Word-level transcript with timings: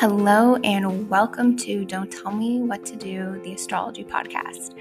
Hello, 0.00 0.56
and 0.64 1.10
welcome 1.10 1.58
to 1.58 1.84
Don't 1.84 2.10
Tell 2.10 2.32
Me 2.32 2.60
What 2.60 2.86
to 2.86 2.96
Do, 2.96 3.38
the 3.44 3.52
astrology 3.52 4.02
podcast. 4.02 4.74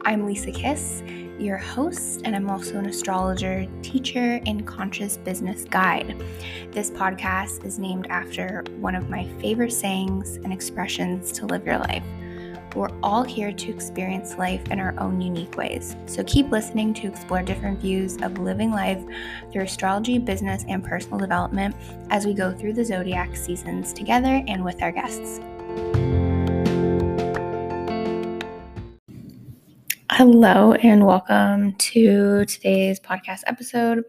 I'm 0.00 0.24
Lisa 0.24 0.50
Kiss, 0.50 1.02
your 1.38 1.58
host, 1.58 2.22
and 2.24 2.34
I'm 2.34 2.48
also 2.48 2.78
an 2.78 2.86
astrologer, 2.86 3.66
teacher, 3.82 4.40
and 4.46 4.66
conscious 4.66 5.18
business 5.18 5.64
guide. 5.64 6.16
This 6.70 6.90
podcast 6.90 7.66
is 7.66 7.78
named 7.78 8.06
after 8.08 8.64
one 8.78 8.94
of 8.94 9.10
my 9.10 9.28
favorite 9.42 9.74
sayings 9.74 10.36
and 10.36 10.54
expressions 10.54 11.32
to 11.32 11.44
live 11.44 11.66
your 11.66 11.76
life. 11.76 12.06
We're 12.74 12.88
all 13.02 13.22
here 13.22 13.52
to 13.52 13.70
experience 13.70 14.38
life 14.38 14.70
in 14.70 14.80
our 14.80 14.98
own 14.98 15.20
unique 15.20 15.58
ways. 15.58 15.94
So 16.06 16.24
keep 16.24 16.50
listening 16.50 16.94
to 16.94 17.06
explore 17.06 17.42
different 17.42 17.80
views 17.80 18.16
of 18.22 18.38
living 18.38 18.70
life 18.70 18.98
through 19.52 19.64
astrology, 19.64 20.18
business, 20.18 20.64
and 20.66 20.82
personal 20.82 21.18
development 21.18 21.76
as 22.08 22.24
we 22.24 22.32
go 22.32 22.50
through 22.50 22.72
the 22.72 22.82
zodiac 22.82 23.36
seasons 23.36 23.92
together 23.92 24.42
and 24.48 24.64
with 24.64 24.80
our 24.80 24.90
guests. 24.90 25.38
Hello, 30.10 30.72
and 30.72 31.04
welcome 31.04 31.74
to 31.74 32.46
today's 32.46 32.98
podcast 32.98 33.42
episode. 33.46 34.04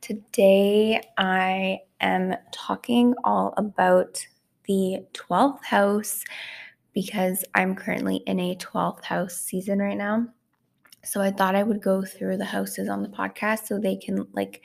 Today, 0.00 1.02
I 1.18 1.80
am 2.00 2.34
talking 2.50 3.14
all 3.24 3.52
about 3.58 4.26
the 4.64 5.04
12th 5.12 5.64
house 5.64 6.24
because 7.00 7.44
I'm 7.54 7.74
currently 7.74 8.16
in 8.26 8.38
a 8.40 8.56
12th 8.56 9.04
house 9.04 9.36
season 9.36 9.78
right 9.78 9.96
now. 9.96 10.26
So 11.02 11.20
I 11.20 11.30
thought 11.30 11.54
I 11.54 11.62
would 11.62 11.80
go 11.80 12.04
through 12.04 12.36
the 12.36 12.44
houses 12.44 12.88
on 12.88 13.02
the 13.02 13.08
podcast 13.08 13.66
so 13.66 13.78
they 13.78 13.96
can 13.96 14.26
like 14.32 14.62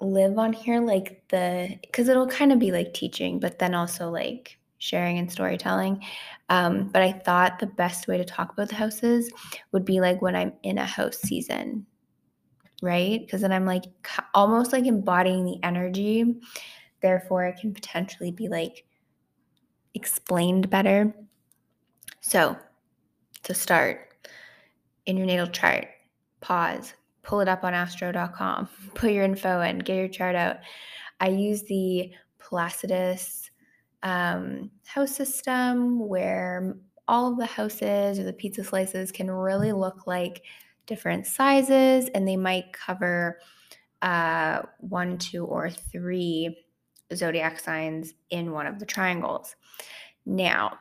live 0.00 0.38
on 0.38 0.52
here 0.52 0.80
like 0.80 1.22
the 1.28 1.78
because 1.80 2.08
it'll 2.08 2.26
kind 2.26 2.50
of 2.50 2.58
be 2.58 2.72
like 2.72 2.92
teaching 2.92 3.38
but 3.38 3.60
then 3.60 3.72
also 3.72 4.10
like 4.10 4.58
sharing 4.78 5.18
and 5.18 5.30
storytelling. 5.30 6.02
Um, 6.48 6.88
but 6.88 7.02
i 7.02 7.12
thought 7.12 7.58
the 7.58 7.66
best 7.66 8.08
way 8.08 8.18
to 8.18 8.24
talk 8.24 8.52
about 8.52 8.68
the 8.68 8.74
houses 8.74 9.30
would 9.70 9.84
be 9.84 10.00
like 10.00 10.20
when 10.20 10.36
i'm 10.36 10.52
in 10.62 10.78
a 10.78 10.84
house 10.86 11.18
season 11.18 11.86
right? 12.82 13.20
Because 13.20 13.40
then 13.40 13.52
i'm 13.52 13.64
like 13.64 13.84
almost 14.34 14.72
like 14.72 14.84
embodying 14.84 15.44
the 15.44 15.58
energy. 15.62 16.40
Therefore 17.00 17.46
it 17.46 17.58
can 17.60 17.72
potentially 17.72 18.32
be 18.32 18.48
like 18.48 18.84
explained 19.94 20.70
better. 20.70 21.14
So, 22.20 22.56
to 23.44 23.54
start, 23.54 24.08
in 25.06 25.16
your 25.16 25.26
natal 25.26 25.48
chart, 25.48 25.88
pause, 26.40 26.94
pull 27.22 27.40
it 27.40 27.48
up 27.48 27.64
on 27.64 27.74
astro.com, 27.74 28.68
put 28.94 29.12
your 29.12 29.24
info 29.24 29.60
in, 29.60 29.78
get 29.78 29.96
your 29.96 30.08
chart 30.08 30.36
out. 30.36 30.58
I 31.20 31.28
use 31.28 31.62
the 31.62 32.12
Placidus 32.38 33.50
um, 34.02 34.70
house 34.84 35.14
system 35.14 36.08
where 36.08 36.76
all 37.08 37.30
of 37.30 37.38
the 37.38 37.46
houses 37.46 38.18
or 38.18 38.24
the 38.24 38.32
pizza 38.32 38.64
slices 38.64 39.12
can 39.12 39.30
really 39.30 39.72
look 39.72 40.06
like 40.06 40.42
different 40.86 41.26
sizes 41.26 42.08
and 42.14 42.26
they 42.26 42.36
might 42.36 42.72
cover 42.72 43.38
uh, 44.02 44.62
one, 44.78 45.18
two, 45.18 45.44
or 45.44 45.70
three 45.70 46.56
zodiac 47.16 47.58
signs 47.60 48.14
in 48.30 48.52
one 48.52 48.66
of 48.66 48.78
the 48.78 48.86
triangles. 48.86 49.56
Now, 50.26 50.78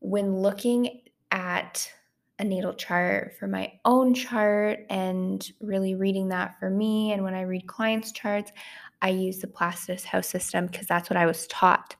when 0.00 0.36
looking 0.36 1.02
at 1.30 1.90
a 2.38 2.44
natal 2.44 2.72
chart 2.72 3.34
for 3.38 3.46
my 3.46 3.72
own 3.84 4.14
chart 4.14 4.86
and 4.88 5.46
really 5.60 5.94
reading 5.94 6.28
that 6.28 6.58
for 6.58 6.70
me, 6.70 7.12
and 7.12 7.22
when 7.22 7.34
I 7.34 7.42
read 7.42 7.66
clients' 7.66 8.12
charts, 8.12 8.50
I 9.02 9.10
use 9.10 9.38
the 9.38 9.46
Placidus 9.46 10.04
house 10.04 10.26
system 10.26 10.66
because 10.66 10.86
that's 10.86 11.10
what 11.10 11.16
I 11.16 11.26
was 11.26 11.46
taught. 11.46 11.96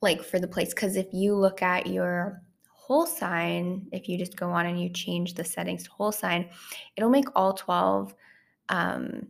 Like 0.00 0.22
for 0.22 0.38
the 0.38 0.48
place, 0.48 0.70
because 0.74 0.96
if 0.96 1.06
you 1.12 1.34
look 1.34 1.62
at 1.62 1.86
your 1.86 2.42
whole 2.68 3.06
sign, 3.06 3.86
if 3.92 4.08
you 4.08 4.18
just 4.18 4.36
go 4.36 4.50
on 4.50 4.66
and 4.66 4.80
you 4.80 4.90
change 4.90 5.34
the 5.34 5.44
settings 5.44 5.84
to 5.84 5.90
whole 5.90 6.12
sign, 6.12 6.50
it'll 6.96 7.10
make 7.10 7.28
all 7.34 7.54
12 7.54 8.14
um, 8.68 9.28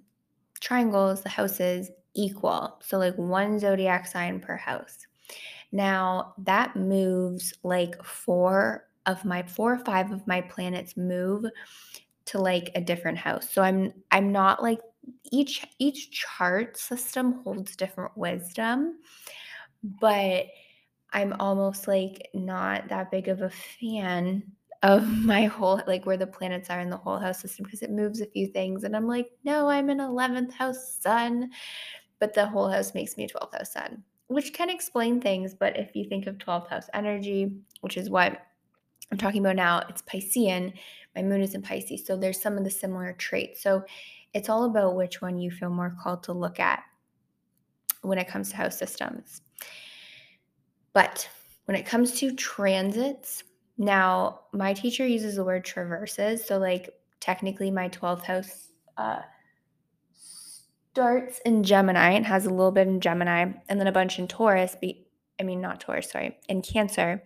triangles, 0.61 1.22
the 1.22 1.28
houses, 1.28 1.91
equal. 2.15 2.81
So, 2.83 2.99
like 2.99 3.17
one 3.17 3.59
zodiac 3.59 4.06
sign 4.06 4.41
per 4.41 4.56
house. 4.56 5.06
Now, 5.73 6.34
that 6.39 6.77
moves 6.77 7.55
like 7.62 8.03
four 8.05 8.89
of 9.06 9.25
my 9.25 9.43
four 9.43 9.75
or 9.75 9.78
five 9.78 10.12
of 10.12 10.27
my 10.27 10.41
planets 10.41 10.97
move 10.97 11.45
to 12.27 12.39
like 12.39 12.71
a 12.75 12.81
different 12.81 13.19
house. 13.19 13.50
So 13.50 13.62
I'm 13.62 13.93
I'm 14.11 14.33
not 14.33 14.62
like 14.62 14.81
each 15.31 15.67
each 15.78 16.11
chart 16.11 16.77
system 16.77 17.43
holds 17.43 17.77
different 17.77 18.17
wisdom, 18.17 18.99
but 19.83 20.47
I'm 21.12 21.34
almost 21.34 21.89
like 21.89 22.29
not 22.34 22.89
that 22.89 23.11
big 23.11 23.29
of 23.29 23.43
a 23.43 23.50
fan 23.50 24.43
of 24.83 25.06
my 25.25 25.44
whole 25.47 25.81
like 25.87 26.06
where 26.06 26.17
the 26.17 26.27
planets 26.27 26.71
are 26.71 26.81
in 26.81 26.91
the 26.91 26.97
whole 26.97 27.19
house 27.19 27.41
system 27.41 27.65
because 27.65 27.83
it 27.83 27.91
moves 27.91 28.21
a 28.21 28.27
few 28.27 28.47
things 28.47 28.84
and 28.84 28.97
I'm 28.97 29.06
like, 29.06 29.31
no, 29.44 29.69
I'm 29.69 29.91
an 29.91 29.99
11th 29.99 30.53
house 30.53 30.99
sun 31.00 31.50
but 32.22 32.34
the 32.34 32.47
whole 32.47 32.69
house 32.69 32.94
makes 32.94 33.16
me 33.16 33.25
a 33.25 33.28
12th 33.28 33.53
house 33.53 33.72
sun, 33.72 34.00
which 34.28 34.53
can 34.53 34.71
explain 34.71 35.21
things. 35.21 35.55
But 35.55 35.77
if 35.77 35.97
you 35.97 36.05
think 36.09 36.28
of 36.28 36.38
12th 36.38 36.69
house 36.69 36.88
energy, 36.94 37.50
which 37.81 37.97
is 37.97 38.10
what 38.10 38.47
I'm 39.10 39.19
talking 39.19 39.41
about 39.41 39.56
now, 39.56 39.83
it's 39.88 40.03
Piscean. 40.03 40.72
My 41.16 41.22
moon 41.22 41.43
is 41.43 41.56
in 41.56 41.62
Pisces. 41.62 42.06
So 42.06 42.16
there's 42.16 42.41
some 42.41 42.56
of 42.56 42.62
the 42.62 42.71
similar 42.71 43.12
traits. 43.15 43.61
So 43.61 43.82
it's 44.34 44.49
all 44.49 44.66
about 44.66 44.94
which 44.94 45.21
one 45.21 45.41
you 45.41 45.50
feel 45.50 45.71
more 45.71 45.97
called 46.00 46.22
to 46.22 46.32
look 46.32 46.61
at 46.61 46.84
when 48.03 48.19
it 48.19 48.28
comes 48.28 48.50
to 48.50 48.56
house 48.56 48.78
systems. 48.78 49.43
But 50.93 51.28
when 51.65 51.77
it 51.77 51.87
comes 51.87 52.12
to 52.21 52.32
transits, 52.37 53.43
now 53.78 54.43
my 54.53 54.75
teacher 54.75 55.05
uses 55.05 55.34
the 55.34 55.44
word 55.44 55.65
traverses. 55.65 56.44
So, 56.44 56.59
like, 56.59 56.88
technically, 57.19 57.72
my 57.72 57.88
12th 57.88 58.22
house 58.22 58.69
uh, 58.97 59.22
starts 60.93 61.41
in 61.47 61.65
Gemini 61.65 62.11
and 62.11 62.27
has 62.27 62.45
a 62.45 62.51
little 62.51 62.71
bit 62.71 62.87
in 62.87 63.01
Gemini 63.01 63.53
and 63.69 63.81
then 63.81 63.87
a 63.87 63.93
bunch 63.93 64.19
in 64.19 64.29
Taurus. 64.29 64.77
Be, 64.79 65.07
I 65.41 65.43
mean, 65.43 65.61
not 65.61 65.81
Taurus, 65.81 66.11
sorry, 66.11 66.37
in 66.51 66.61
Cancer. 66.61 67.23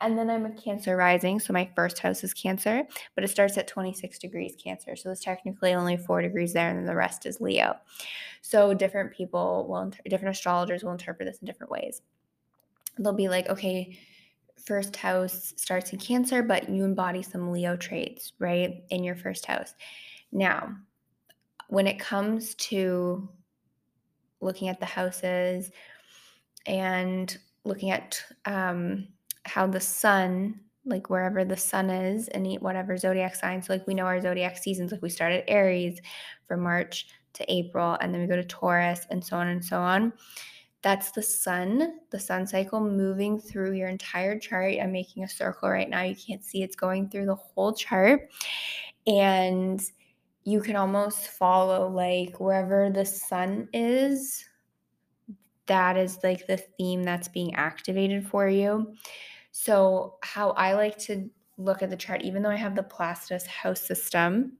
And 0.00 0.16
then 0.16 0.28
I'm 0.28 0.44
a 0.44 0.50
Cancer 0.50 0.94
rising. 0.94 1.40
So 1.40 1.54
my 1.54 1.70
first 1.74 2.00
house 2.00 2.22
is 2.22 2.34
Cancer, 2.34 2.84
but 3.14 3.24
it 3.24 3.28
starts 3.28 3.56
at 3.56 3.66
26 3.66 4.18
degrees 4.18 4.54
Cancer. 4.62 4.94
So 4.94 5.10
it's 5.10 5.24
technically 5.24 5.72
only 5.72 5.96
four 5.96 6.20
degrees 6.20 6.52
there, 6.52 6.68
and 6.68 6.78
then 6.78 6.86
the 6.86 6.94
rest 6.94 7.24
is 7.24 7.40
Leo. 7.40 7.76
So 8.42 8.74
different 8.74 9.12
people 9.12 9.66
will, 9.68 9.90
different 10.08 10.36
astrologers 10.36 10.84
will 10.84 10.92
interpret 10.92 11.26
this 11.26 11.38
in 11.38 11.46
different 11.46 11.72
ways. 11.72 12.02
They'll 12.98 13.14
be 13.14 13.28
like, 13.28 13.48
okay, 13.48 13.98
first 14.66 14.94
house 14.96 15.54
starts 15.56 15.94
in 15.94 15.98
Cancer, 15.98 16.42
but 16.42 16.68
you 16.68 16.84
embody 16.84 17.22
some 17.22 17.50
Leo 17.50 17.74
traits, 17.76 18.34
right, 18.38 18.84
in 18.90 19.02
your 19.02 19.16
first 19.16 19.46
house. 19.46 19.74
Now, 20.30 20.76
when 21.68 21.86
it 21.86 21.98
comes 21.98 22.54
to 22.56 23.28
looking 24.40 24.68
at 24.68 24.80
the 24.80 24.86
houses 24.86 25.70
and 26.66 27.38
looking 27.64 27.90
at 27.90 28.22
um, 28.44 29.08
how 29.44 29.66
the 29.66 29.80
sun 29.80 30.60
like 30.84 31.10
wherever 31.10 31.44
the 31.44 31.56
sun 31.56 31.90
is 31.90 32.28
and 32.28 32.46
whatever 32.60 32.96
zodiac 32.96 33.34
sign 33.34 33.62
so 33.62 33.72
like 33.72 33.86
we 33.86 33.94
know 33.94 34.06
our 34.06 34.20
zodiac 34.20 34.56
seasons 34.56 34.90
like 34.90 35.02
we 35.02 35.10
start 35.10 35.32
at 35.32 35.44
aries 35.46 36.00
from 36.46 36.60
march 36.60 37.08
to 37.38 37.52
april 37.52 37.96
and 38.00 38.12
then 38.12 38.20
we 38.20 38.26
go 38.26 38.36
to 38.36 38.44
taurus 38.44 39.06
and 39.10 39.24
so 39.24 39.36
on 39.36 39.48
and 39.48 39.64
so 39.64 39.78
on. 39.78 40.12
That's 40.82 41.10
the 41.10 41.22
sun 41.22 42.00
the 42.10 42.20
sun 42.20 42.46
cycle 42.46 42.80
moving 42.80 43.40
through 43.40 43.72
your 43.72 43.88
entire 43.88 44.38
chart. 44.38 44.74
I'm 44.80 44.92
making 44.92 45.24
a 45.24 45.28
circle 45.28 45.68
right 45.68 45.88
now. 45.88 46.02
You 46.02 46.14
can't 46.14 46.44
see 46.44 46.62
it's 46.62 46.76
going 46.76 47.08
through 47.08 47.26
the 47.26 47.34
whole 47.34 47.72
chart. 47.72 48.30
And 49.06 49.80
you 50.48 50.62
can 50.62 50.76
almost 50.76 51.28
follow 51.28 51.88
like 51.88 52.40
wherever 52.40 52.90
the 52.90 53.04
sun 53.04 53.68
is 53.74 54.48
that 55.66 55.98
is 55.98 56.18
like 56.24 56.46
the 56.46 56.56
theme 56.56 57.02
that's 57.02 57.28
being 57.28 57.54
activated 57.54 58.26
for 58.26 58.48
you. 58.48 58.94
So 59.50 60.16
how 60.22 60.50
i 60.52 60.72
like 60.72 60.96
to 60.98 61.28
look 61.56 61.82
at 61.82 61.90
the 61.90 61.96
chart 61.96 62.22
even 62.22 62.42
though 62.42 62.50
i 62.50 62.56
have 62.56 62.76
the 62.76 62.82
placidus 62.82 63.44
house 63.46 63.80
system 63.80 64.52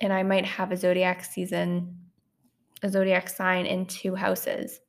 and 0.00 0.12
i 0.12 0.22
might 0.22 0.44
have 0.44 0.70
a 0.70 0.76
zodiac 0.76 1.24
season 1.24 1.96
a 2.82 2.88
zodiac 2.90 3.28
sign 3.28 3.64
in 3.64 3.86
two 3.86 4.14
houses 4.14 4.80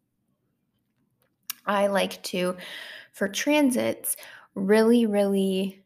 i 1.65 1.87
like 1.87 2.21
to 2.23 2.57
for 3.13 3.29
transits 3.29 4.17
really 4.55 5.05
really 5.05 5.78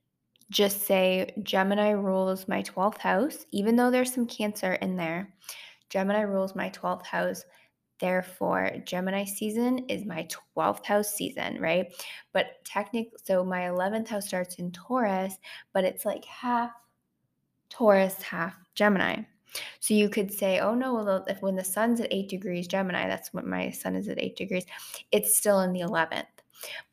just 0.53 0.83
say 0.83 1.33
Gemini 1.41 1.89
rules 1.89 2.47
my 2.47 2.61
12th 2.61 2.99
house, 2.99 3.45
even 3.51 3.75
though 3.75 3.89
there's 3.89 4.13
some 4.13 4.27
Cancer 4.27 4.73
in 4.73 4.95
there. 4.95 5.33
Gemini 5.89 6.21
rules 6.21 6.55
my 6.55 6.69
12th 6.69 7.05
house. 7.05 7.43
Therefore, 7.99 8.71
Gemini 8.85 9.25
season 9.25 9.79
is 9.89 10.05
my 10.05 10.27
12th 10.55 10.85
house 10.85 11.13
season, 11.13 11.59
right? 11.59 11.87
But 12.33 12.63
technically, 12.65 13.13
so 13.23 13.43
my 13.43 13.61
11th 13.61 14.07
house 14.07 14.27
starts 14.27 14.55
in 14.55 14.71
Taurus, 14.71 15.35
but 15.73 15.83
it's 15.83 16.05
like 16.05 16.25
half 16.25 16.71
Taurus, 17.69 18.21
half 18.21 18.55
Gemini. 18.75 19.23
So 19.79 19.93
you 19.93 20.09
could 20.09 20.31
say, 20.31 20.59
oh 20.59 20.75
no, 20.75 20.93
well, 20.93 21.25
if 21.27 21.41
when 21.41 21.55
the 21.55 21.63
sun's 21.63 21.99
at 21.99 22.11
eight 22.11 22.29
degrees 22.29 22.67
Gemini, 22.67 23.07
that's 23.07 23.33
what 23.33 23.45
my 23.45 23.71
sun 23.71 23.95
is 23.95 24.07
at 24.07 24.19
eight 24.19 24.35
degrees, 24.35 24.65
it's 25.11 25.35
still 25.35 25.61
in 25.61 25.73
the 25.73 25.81
11th. 25.81 26.25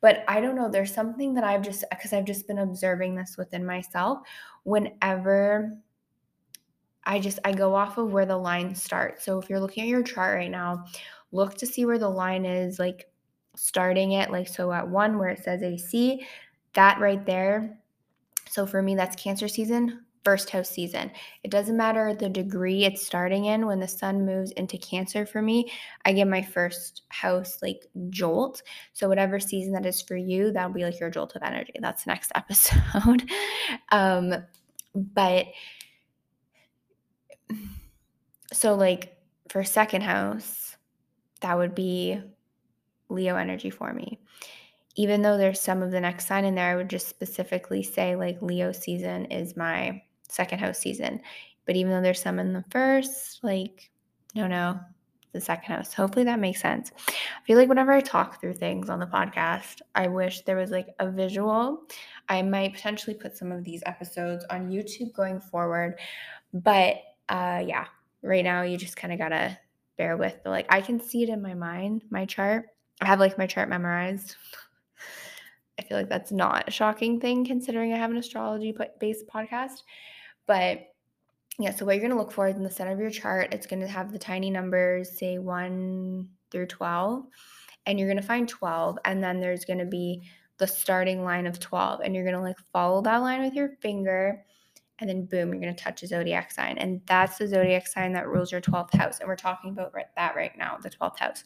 But 0.01 0.23
I 0.27 0.41
don't 0.41 0.55
know, 0.55 0.69
there's 0.69 0.93
something 0.93 1.33
that 1.35 1.43
I've 1.43 1.61
just, 1.61 1.83
because 1.89 2.13
I've 2.13 2.25
just 2.25 2.47
been 2.47 2.59
observing 2.59 3.15
this 3.15 3.37
within 3.37 3.65
myself. 3.65 4.19
Whenever 4.63 5.77
I 7.03 7.19
just, 7.19 7.39
I 7.45 7.51
go 7.51 7.75
off 7.75 7.97
of 7.97 8.11
where 8.11 8.25
the 8.25 8.37
line 8.37 8.75
starts. 8.75 9.23
So 9.23 9.39
if 9.39 9.49
you're 9.49 9.59
looking 9.59 9.83
at 9.83 9.89
your 9.89 10.03
chart 10.03 10.37
right 10.37 10.51
now, 10.51 10.85
look 11.31 11.55
to 11.55 11.65
see 11.65 11.85
where 11.85 11.99
the 11.99 12.09
line 12.09 12.45
is, 12.45 12.79
like 12.79 13.09
starting 13.55 14.13
it, 14.13 14.31
like 14.31 14.47
so 14.47 14.71
at 14.71 14.87
one 14.87 15.17
where 15.17 15.29
it 15.29 15.43
says 15.43 15.63
AC, 15.63 16.25
that 16.73 16.99
right 16.99 17.25
there. 17.25 17.77
So 18.49 18.65
for 18.65 18.81
me, 18.81 18.95
that's 18.95 19.15
Cancer 19.15 19.47
season 19.47 20.05
first 20.23 20.49
house 20.49 20.69
season. 20.69 21.11
It 21.43 21.51
doesn't 21.51 21.77
matter 21.77 22.13
the 22.13 22.29
degree 22.29 22.83
it's 22.83 23.05
starting 23.05 23.45
in. 23.45 23.65
When 23.65 23.79
the 23.79 23.87
sun 23.87 24.25
moves 24.25 24.51
into 24.51 24.77
Cancer 24.77 25.25
for 25.25 25.41
me, 25.41 25.71
I 26.05 26.13
get 26.13 26.27
my 26.27 26.41
first 26.41 27.03
house 27.09 27.59
like 27.61 27.85
jolt. 28.09 28.61
So, 28.93 29.07
whatever 29.07 29.39
season 29.39 29.73
that 29.73 29.85
is 29.85 30.01
for 30.01 30.15
you, 30.15 30.51
that'll 30.51 30.73
be 30.73 30.83
like 30.83 30.99
your 30.99 31.09
jolt 31.09 31.35
of 31.35 31.43
energy. 31.43 31.73
That's 31.79 32.03
the 32.03 32.11
next 32.11 32.31
episode. 32.35 33.29
um, 33.91 34.35
but 34.95 35.47
so, 38.53 38.75
like 38.75 39.17
for 39.49 39.63
second 39.63 40.01
house, 40.01 40.75
that 41.41 41.57
would 41.57 41.75
be 41.75 42.21
Leo 43.09 43.35
energy 43.35 43.69
for 43.69 43.93
me 43.93 44.19
even 44.95 45.21
though 45.21 45.37
there's 45.37 45.61
some 45.61 45.81
of 45.81 45.91
the 45.91 46.01
next 46.01 46.27
sign 46.27 46.45
in 46.45 46.55
there, 46.55 46.71
I 46.71 46.75
would 46.75 46.89
just 46.89 47.07
specifically 47.07 47.83
say 47.83 48.15
like 48.15 48.41
Leo 48.41 48.71
season 48.71 49.25
is 49.25 49.55
my 49.55 50.01
second 50.31 50.59
house 50.59 50.79
season. 50.79 51.21
But 51.65 51.75
even 51.75 51.91
though 51.91 52.01
there's 52.01 52.21
some 52.21 52.39
in 52.39 52.53
the 52.53 52.65
first, 52.71 53.43
like, 53.43 53.91
no, 54.33 54.47
no, 54.47 54.79
the 55.33 55.41
second 55.41 55.73
house. 55.75 55.93
Hopefully 55.93 56.25
that 56.25 56.39
makes 56.39 56.61
sense. 56.61 56.91
I 57.07 57.45
feel 57.45 57.57
like 57.57 57.69
whenever 57.69 57.91
I 57.91 58.01
talk 58.01 58.39
through 58.39 58.55
things 58.55 58.89
on 58.89 58.99
the 58.99 59.05
podcast, 59.05 59.81
I 59.95 60.07
wish 60.07 60.41
there 60.41 60.57
was 60.57 60.71
like 60.71 60.87
a 60.99 61.09
visual. 61.09 61.83
I 62.29 62.41
might 62.41 62.73
potentially 62.73 63.15
put 63.15 63.37
some 63.37 63.51
of 63.51 63.63
these 63.63 63.83
episodes 63.85 64.45
on 64.49 64.69
YouTube 64.69 65.13
going 65.13 65.39
forward. 65.39 65.99
But 66.53 66.97
uh 67.29 67.63
yeah, 67.65 67.85
right 68.21 68.43
now 68.43 68.63
you 68.63 68.77
just 68.77 68.97
kind 68.97 69.13
of 69.13 69.19
gotta 69.19 69.57
bear 69.97 70.17
with 70.17 70.37
but 70.43 70.49
like 70.49 70.65
I 70.69 70.81
can 70.81 70.99
see 70.99 71.23
it 71.23 71.29
in 71.29 71.41
my 71.41 71.53
mind, 71.53 72.03
my 72.09 72.25
chart. 72.25 72.65
I 73.01 73.05
have 73.05 73.19
like 73.19 73.37
my 73.37 73.47
chart 73.47 73.69
memorized. 73.69 74.35
I 75.79 75.83
feel 75.83 75.97
like 75.97 76.09
that's 76.09 76.31
not 76.31 76.67
a 76.67 76.71
shocking 76.71 77.19
thing 77.19 77.45
considering 77.45 77.93
I 77.93 77.97
have 77.97 78.11
an 78.11 78.17
astrology 78.17 78.75
based 78.99 79.25
podcast. 79.27 79.81
But 80.47 80.87
yeah, 81.59 81.71
so 81.71 81.85
what 81.85 81.95
you're 81.95 82.01
going 82.01 82.11
to 82.11 82.17
look 82.17 82.31
for 82.31 82.47
is 82.47 82.55
in 82.55 82.63
the 82.63 82.71
center 82.71 82.91
of 82.91 82.99
your 82.99 83.09
chart, 83.09 83.53
it's 83.53 83.67
going 83.67 83.81
to 83.81 83.87
have 83.87 84.11
the 84.11 84.19
tiny 84.19 84.49
numbers, 84.49 85.17
say 85.17 85.37
1 85.37 86.27
through 86.49 86.67
12, 86.67 87.25
and 87.85 87.99
you're 87.99 88.07
going 88.07 88.21
to 88.21 88.27
find 88.27 88.47
12. 88.47 88.97
And 89.05 89.23
then 89.23 89.39
there's 89.39 89.65
going 89.65 89.79
to 89.79 89.85
be 89.85 90.23
the 90.57 90.67
starting 90.67 91.23
line 91.23 91.47
of 91.47 91.59
12, 91.59 92.01
and 92.01 92.15
you're 92.15 92.23
going 92.23 92.35
to 92.35 92.41
like 92.41 92.59
follow 92.71 93.01
that 93.01 93.17
line 93.17 93.41
with 93.41 93.53
your 93.53 93.69
finger. 93.81 94.43
And 94.99 95.09
then 95.09 95.25
boom, 95.25 95.51
you're 95.51 95.61
going 95.61 95.75
to 95.75 95.83
touch 95.83 96.03
a 96.03 96.07
zodiac 96.07 96.51
sign. 96.51 96.77
And 96.77 97.01
that's 97.07 97.39
the 97.39 97.47
zodiac 97.47 97.87
sign 97.87 98.13
that 98.13 98.27
rules 98.27 98.51
your 98.51 98.61
12th 98.61 98.93
house. 98.93 99.19
And 99.19 99.27
we're 99.27 99.35
talking 99.35 99.71
about 99.71 99.95
that 100.15 100.35
right 100.35 100.55
now, 100.55 100.77
the 100.81 100.91
12th 100.91 101.17
house. 101.17 101.43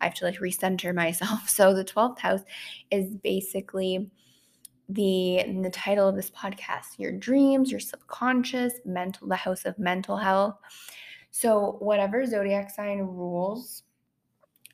I 0.00 0.06
have 0.06 0.14
to 0.14 0.24
like 0.24 0.40
recenter 0.40 0.92
myself. 0.94 1.48
So 1.48 1.72
the 1.72 1.84
12th 1.84 2.18
house 2.18 2.42
is 2.90 3.14
basically 3.14 4.10
the 4.88 5.44
the 5.62 5.70
title 5.70 6.08
of 6.08 6.16
this 6.16 6.30
podcast 6.30 6.98
your 6.98 7.12
dreams 7.12 7.70
your 7.70 7.80
subconscious 7.80 8.74
mental 8.84 9.28
the 9.28 9.36
house 9.36 9.64
of 9.64 9.78
mental 9.78 10.16
health. 10.16 10.56
So 11.30 11.76
whatever 11.80 12.24
zodiac 12.24 12.70
sign 12.70 13.00
rules 13.00 13.82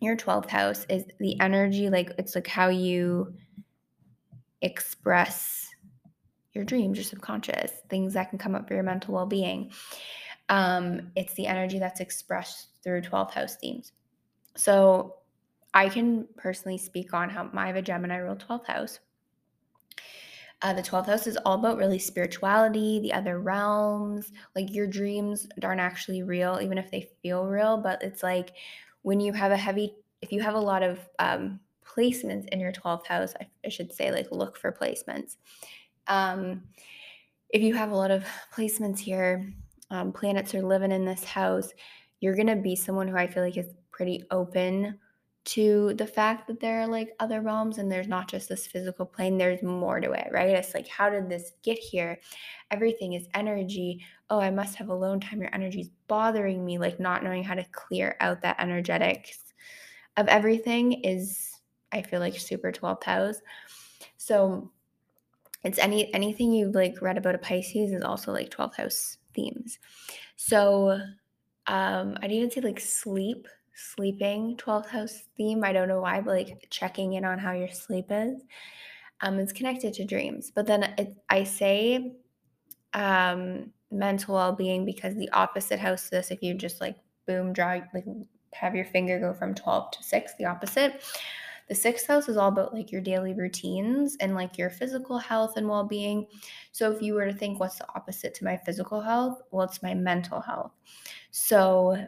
your 0.00 0.16
12th 0.16 0.48
house 0.48 0.86
is 0.88 1.04
the 1.18 1.40
energy 1.40 1.90
like 1.90 2.12
it's 2.18 2.34
like 2.34 2.46
how 2.46 2.68
you 2.68 3.34
express 4.62 5.68
your 6.52 6.64
dreams 6.64 6.96
your 6.96 7.04
subconscious 7.04 7.72
things 7.88 8.14
that 8.14 8.30
can 8.30 8.38
come 8.38 8.54
up 8.54 8.68
for 8.68 8.74
your 8.74 8.84
mental 8.84 9.14
well-being. 9.14 9.72
Um 10.48 11.10
it's 11.16 11.34
the 11.34 11.48
energy 11.48 11.80
that's 11.80 12.00
expressed 12.00 12.68
through 12.84 13.02
12th 13.02 13.32
house 13.32 13.56
themes. 13.56 13.92
So 14.56 15.16
i 15.76 15.88
can 15.88 16.28
personally 16.36 16.78
speak 16.78 17.12
on 17.12 17.28
how 17.28 17.50
a 17.74 17.82
gemini 17.82 18.18
rule 18.18 18.36
12th 18.36 18.66
house 18.66 19.00
uh, 20.64 20.72
the 20.72 20.82
12th 20.82 21.06
house 21.06 21.26
is 21.26 21.36
all 21.44 21.56
about 21.56 21.76
really 21.76 21.98
spirituality, 21.98 22.98
the 22.98 23.12
other 23.12 23.38
realms. 23.38 24.32
Like 24.56 24.72
your 24.72 24.86
dreams 24.86 25.46
aren't 25.62 25.80
actually 25.80 26.22
real, 26.22 26.58
even 26.62 26.78
if 26.78 26.90
they 26.90 27.10
feel 27.22 27.44
real. 27.44 27.76
But 27.76 28.02
it's 28.02 28.22
like 28.22 28.52
when 29.02 29.20
you 29.20 29.34
have 29.34 29.52
a 29.52 29.58
heavy, 29.58 29.94
if 30.22 30.32
you 30.32 30.40
have 30.40 30.54
a 30.54 30.58
lot 30.58 30.82
of 30.82 30.98
um, 31.18 31.60
placements 31.86 32.48
in 32.48 32.60
your 32.60 32.72
12th 32.72 33.06
house, 33.06 33.34
I, 33.38 33.46
I 33.66 33.68
should 33.68 33.92
say, 33.92 34.10
like 34.10 34.32
look 34.32 34.56
for 34.56 34.72
placements. 34.72 35.36
Um, 36.06 36.62
if 37.50 37.60
you 37.60 37.74
have 37.74 37.90
a 37.90 37.96
lot 37.96 38.10
of 38.10 38.24
placements 38.56 38.98
here, 38.98 39.46
um, 39.90 40.12
planets 40.12 40.54
are 40.54 40.62
living 40.62 40.92
in 40.92 41.04
this 41.04 41.24
house, 41.24 41.68
you're 42.20 42.34
going 42.34 42.46
to 42.46 42.56
be 42.56 42.74
someone 42.74 43.06
who 43.06 43.18
I 43.18 43.26
feel 43.26 43.42
like 43.42 43.58
is 43.58 43.68
pretty 43.92 44.24
open 44.30 44.98
to 45.44 45.92
the 45.94 46.06
fact 46.06 46.46
that 46.46 46.58
there 46.58 46.80
are 46.80 46.86
like 46.86 47.14
other 47.20 47.42
realms 47.42 47.76
and 47.76 47.92
there's 47.92 48.08
not 48.08 48.28
just 48.28 48.48
this 48.48 48.66
physical 48.66 49.04
plane, 49.04 49.36
there's 49.36 49.62
more 49.62 50.00
to 50.00 50.12
it, 50.12 50.28
right? 50.32 50.50
It's 50.50 50.72
like, 50.72 50.88
how 50.88 51.10
did 51.10 51.28
this 51.28 51.52
get 51.62 51.78
here? 51.78 52.18
Everything 52.70 53.12
is 53.12 53.28
energy. 53.34 54.04
Oh, 54.30 54.40
I 54.40 54.50
must 54.50 54.76
have 54.76 54.88
alone 54.88 55.20
time. 55.20 55.42
Your 55.42 55.54
energy 55.54 55.80
is 55.80 55.90
bothering 56.08 56.64
me. 56.64 56.78
Like, 56.78 56.98
not 56.98 57.22
knowing 57.22 57.44
how 57.44 57.54
to 57.54 57.64
clear 57.72 58.16
out 58.20 58.40
that 58.40 58.58
energetics 58.58 59.52
of 60.16 60.28
everything 60.28 60.92
is, 61.04 61.52
I 61.92 62.00
feel 62.00 62.20
like, 62.20 62.38
super 62.38 62.72
12th 62.72 63.04
house. 63.04 63.40
So, 64.16 64.70
it's 65.62 65.78
any 65.78 66.12
anything 66.14 66.52
you've 66.52 66.74
like 66.74 67.00
read 67.00 67.18
about 67.18 67.34
a 67.34 67.38
Pisces 67.38 67.92
is 67.92 68.02
also 68.02 68.32
like 68.32 68.50
12th 68.50 68.76
house 68.76 69.18
themes. 69.34 69.78
So, 70.36 70.98
um, 71.66 72.16
I'd 72.22 72.32
even 72.32 72.50
say 72.50 72.60
like 72.62 72.80
sleep 72.80 73.46
sleeping 73.74 74.56
12th 74.56 74.88
house 74.88 75.22
theme. 75.36 75.64
I 75.64 75.72
don't 75.72 75.88
know 75.88 76.00
why, 76.00 76.20
but 76.20 76.34
like 76.34 76.66
checking 76.70 77.14
in 77.14 77.24
on 77.24 77.38
how 77.38 77.52
your 77.52 77.68
sleep 77.68 78.06
is. 78.10 78.42
Um, 79.20 79.38
it's 79.38 79.52
connected 79.52 79.94
to 79.94 80.04
dreams. 80.04 80.52
But 80.54 80.66
then 80.66 80.94
it, 80.98 81.16
I 81.28 81.44
say 81.44 82.12
um, 82.92 83.72
mental 83.90 84.34
well 84.34 84.52
being 84.52 84.84
because 84.84 85.14
the 85.14 85.30
opposite 85.30 85.78
house 85.78 86.04
to 86.04 86.10
this, 86.10 86.30
if 86.30 86.42
you 86.42 86.54
just 86.54 86.80
like 86.80 86.96
boom, 87.26 87.52
draw, 87.52 87.80
like 87.92 88.04
have 88.52 88.74
your 88.74 88.84
finger 88.84 89.18
go 89.18 89.32
from 89.32 89.54
12 89.54 89.90
to 89.92 90.02
6, 90.02 90.32
the 90.38 90.44
opposite. 90.44 91.02
The 91.68 91.74
sixth 91.74 92.06
house 92.06 92.28
is 92.28 92.36
all 92.36 92.48
about 92.48 92.74
like 92.74 92.92
your 92.92 93.00
daily 93.00 93.32
routines 93.32 94.18
and 94.20 94.34
like 94.34 94.58
your 94.58 94.68
physical 94.68 95.16
health 95.16 95.56
and 95.56 95.66
well 95.66 95.84
being. 95.84 96.26
So, 96.72 96.92
if 96.92 97.00
you 97.00 97.14
were 97.14 97.24
to 97.24 97.32
think, 97.32 97.58
what's 97.58 97.78
the 97.78 97.86
opposite 97.94 98.34
to 98.34 98.44
my 98.44 98.58
physical 98.58 99.00
health? 99.00 99.40
Well, 99.50 99.64
it's 99.64 99.82
my 99.82 99.94
mental 99.94 100.40
health. 100.40 100.72
So, 101.30 102.06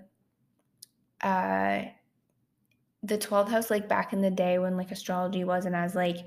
uh 1.27 1.83
the 3.03 3.19
12th 3.19 3.49
house 3.49 3.69
like 3.69 3.89
back 3.89 4.13
in 4.13 4.21
the 4.21 4.31
day 4.31 4.59
when 4.59 4.77
like 4.77 4.93
astrology 4.93 5.45
wasn't 5.45 5.75
as 5.75 5.95
like 5.95 6.19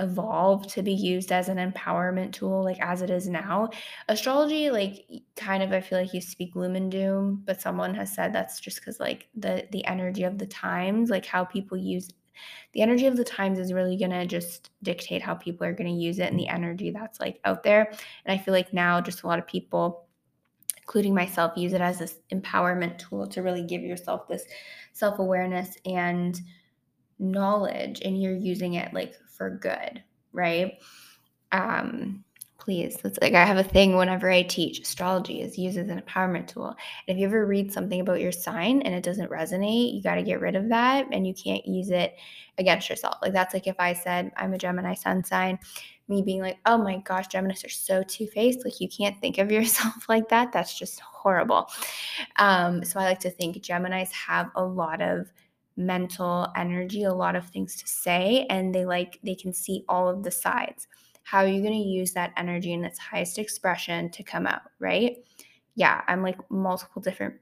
evolved 0.00 0.68
to 0.68 0.82
be 0.82 0.92
used 0.92 1.30
as 1.30 1.48
an 1.48 1.56
empowerment 1.58 2.32
tool 2.32 2.64
like 2.64 2.80
as 2.80 3.00
it 3.00 3.10
is 3.10 3.28
now 3.28 3.68
astrology 4.08 4.70
like 4.70 5.06
kind 5.36 5.62
of 5.62 5.72
i 5.72 5.80
feel 5.80 6.00
like 6.00 6.12
used 6.12 6.32
to 6.32 6.38
be 6.38 6.46
gloom 6.46 6.74
and 6.74 6.90
doom 6.90 7.40
but 7.44 7.60
someone 7.60 7.94
has 7.94 8.12
said 8.12 8.32
that's 8.32 8.58
just 8.58 8.80
because 8.80 8.98
like 8.98 9.28
the 9.36 9.68
the 9.70 9.84
energy 9.86 10.24
of 10.24 10.36
the 10.36 10.46
times 10.46 11.10
like 11.10 11.24
how 11.24 11.44
people 11.44 11.78
use 11.78 12.08
the 12.72 12.82
energy 12.82 13.06
of 13.06 13.16
the 13.16 13.22
times 13.22 13.60
is 13.60 13.72
really 13.72 13.96
going 13.96 14.10
to 14.10 14.26
just 14.26 14.70
dictate 14.82 15.22
how 15.22 15.34
people 15.34 15.64
are 15.64 15.72
going 15.72 15.86
to 15.88 16.02
use 16.02 16.18
it 16.18 16.28
and 16.28 16.40
the 16.40 16.48
energy 16.48 16.90
that's 16.90 17.20
like 17.20 17.38
out 17.44 17.62
there 17.62 17.88
and 18.24 18.36
i 18.36 18.42
feel 18.42 18.52
like 18.52 18.72
now 18.72 19.00
just 19.00 19.22
a 19.22 19.26
lot 19.28 19.38
of 19.38 19.46
people 19.46 20.03
including 20.84 21.14
myself, 21.14 21.56
use 21.56 21.72
it 21.72 21.80
as 21.80 21.98
this 21.98 22.18
empowerment 22.30 22.98
tool 22.98 23.26
to 23.26 23.42
really 23.42 23.62
give 23.62 23.80
yourself 23.80 24.28
this 24.28 24.44
self 24.92 25.18
awareness 25.18 25.78
and 25.86 26.40
knowledge, 27.18 28.02
and 28.04 28.20
you're 28.20 28.36
using 28.36 28.74
it 28.74 28.92
like 28.92 29.14
for 29.26 29.50
good, 29.50 30.02
right? 30.32 30.74
Um, 31.52 32.22
please, 32.58 32.98
it's 33.02 33.18
like 33.22 33.32
I 33.32 33.46
have 33.46 33.56
a 33.56 33.64
thing 33.64 33.96
whenever 33.96 34.30
I 34.30 34.42
teach 34.42 34.80
astrology 34.80 35.40
is 35.40 35.58
used 35.58 35.78
as 35.78 35.88
an 35.88 36.00
empowerment 36.00 36.48
tool. 36.48 36.68
And 37.08 37.16
if 37.16 37.18
you 37.18 37.26
ever 37.26 37.46
read 37.46 37.72
something 37.72 38.00
about 38.00 38.20
your 38.20 38.32
sign 38.32 38.82
and 38.82 38.94
it 38.94 39.02
doesn't 39.02 39.30
resonate, 39.30 39.94
you 39.94 40.02
got 40.02 40.16
to 40.16 40.22
get 40.22 40.40
rid 40.40 40.56
of 40.56 40.68
that 40.68 41.06
and 41.12 41.26
you 41.26 41.32
can't 41.34 41.66
use 41.66 41.90
it 41.90 42.14
against 42.58 42.90
yourself. 42.90 43.16
Like 43.22 43.32
that's 43.32 43.54
like 43.54 43.66
if 43.66 43.76
I 43.78 43.94
said 43.94 44.32
I'm 44.36 44.52
a 44.52 44.58
Gemini 44.58 44.94
sun 44.94 45.24
sign 45.24 45.58
me 46.08 46.22
being 46.22 46.40
like, 46.40 46.58
oh 46.66 46.78
my 46.78 46.98
gosh, 46.98 47.28
Geminis 47.28 47.64
are 47.64 47.70
so 47.70 48.02
two 48.02 48.26
faced. 48.26 48.64
Like, 48.64 48.80
you 48.80 48.88
can't 48.88 49.18
think 49.20 49.38
of 49.38 49.50
yourself 49.52 50.08
like 50.08 50.28
that. 50.28 50.52
That's 50.52 50.78
just 50.78 51.00
horrible. 51.00 51.70
Um, 52.36 52.84
so, 52.84 53.00
I 53.00 53.04
like 53.04 53.20
to 53.20 53.30
think 53.30 53.56
Geminis 53.56 54.12
have 54.12 54.50
a 54.54 54.64
lot 54.64 55.00
of 55.00 55.32
mental 55.76 56.48
energy, 56.56 57.04
a 57.04 57.12
lot 57.12 57.36
of 57.36 57.48
things 57.48 57.76
to 57.76 57.88
say, 57.88 58.46
and 58.50 58.74
they 58.74 58.84
like, 58.84 59.18
they 59.24 59.34
can 59.34 59.52
see 59.52 59.84
all 59.88 60.08
of 60.08 60.22
the 60.22 60.30
sides. 60.30 60.86
How 61.24 61.38
are 61.38 61.48
you 61.48 61.62
going 61.62 61.72
to 61.72 61.88
use 61.88 62.12
that 62.12 62.32
energy 62.36 62.72
in 62.72 62.84
its 62.84 62.98
highest 62.98 63.38
expression 63.38 64.10
to 64.10 64.22
come 64.22 64.46
out, 64.46 64.62
right? 64.78 65.16
yeah, 65.74 66.02
I'm 66.06 66.22
like 66.22 66.38
multiple 66.50 67.02
different 67.02 67.34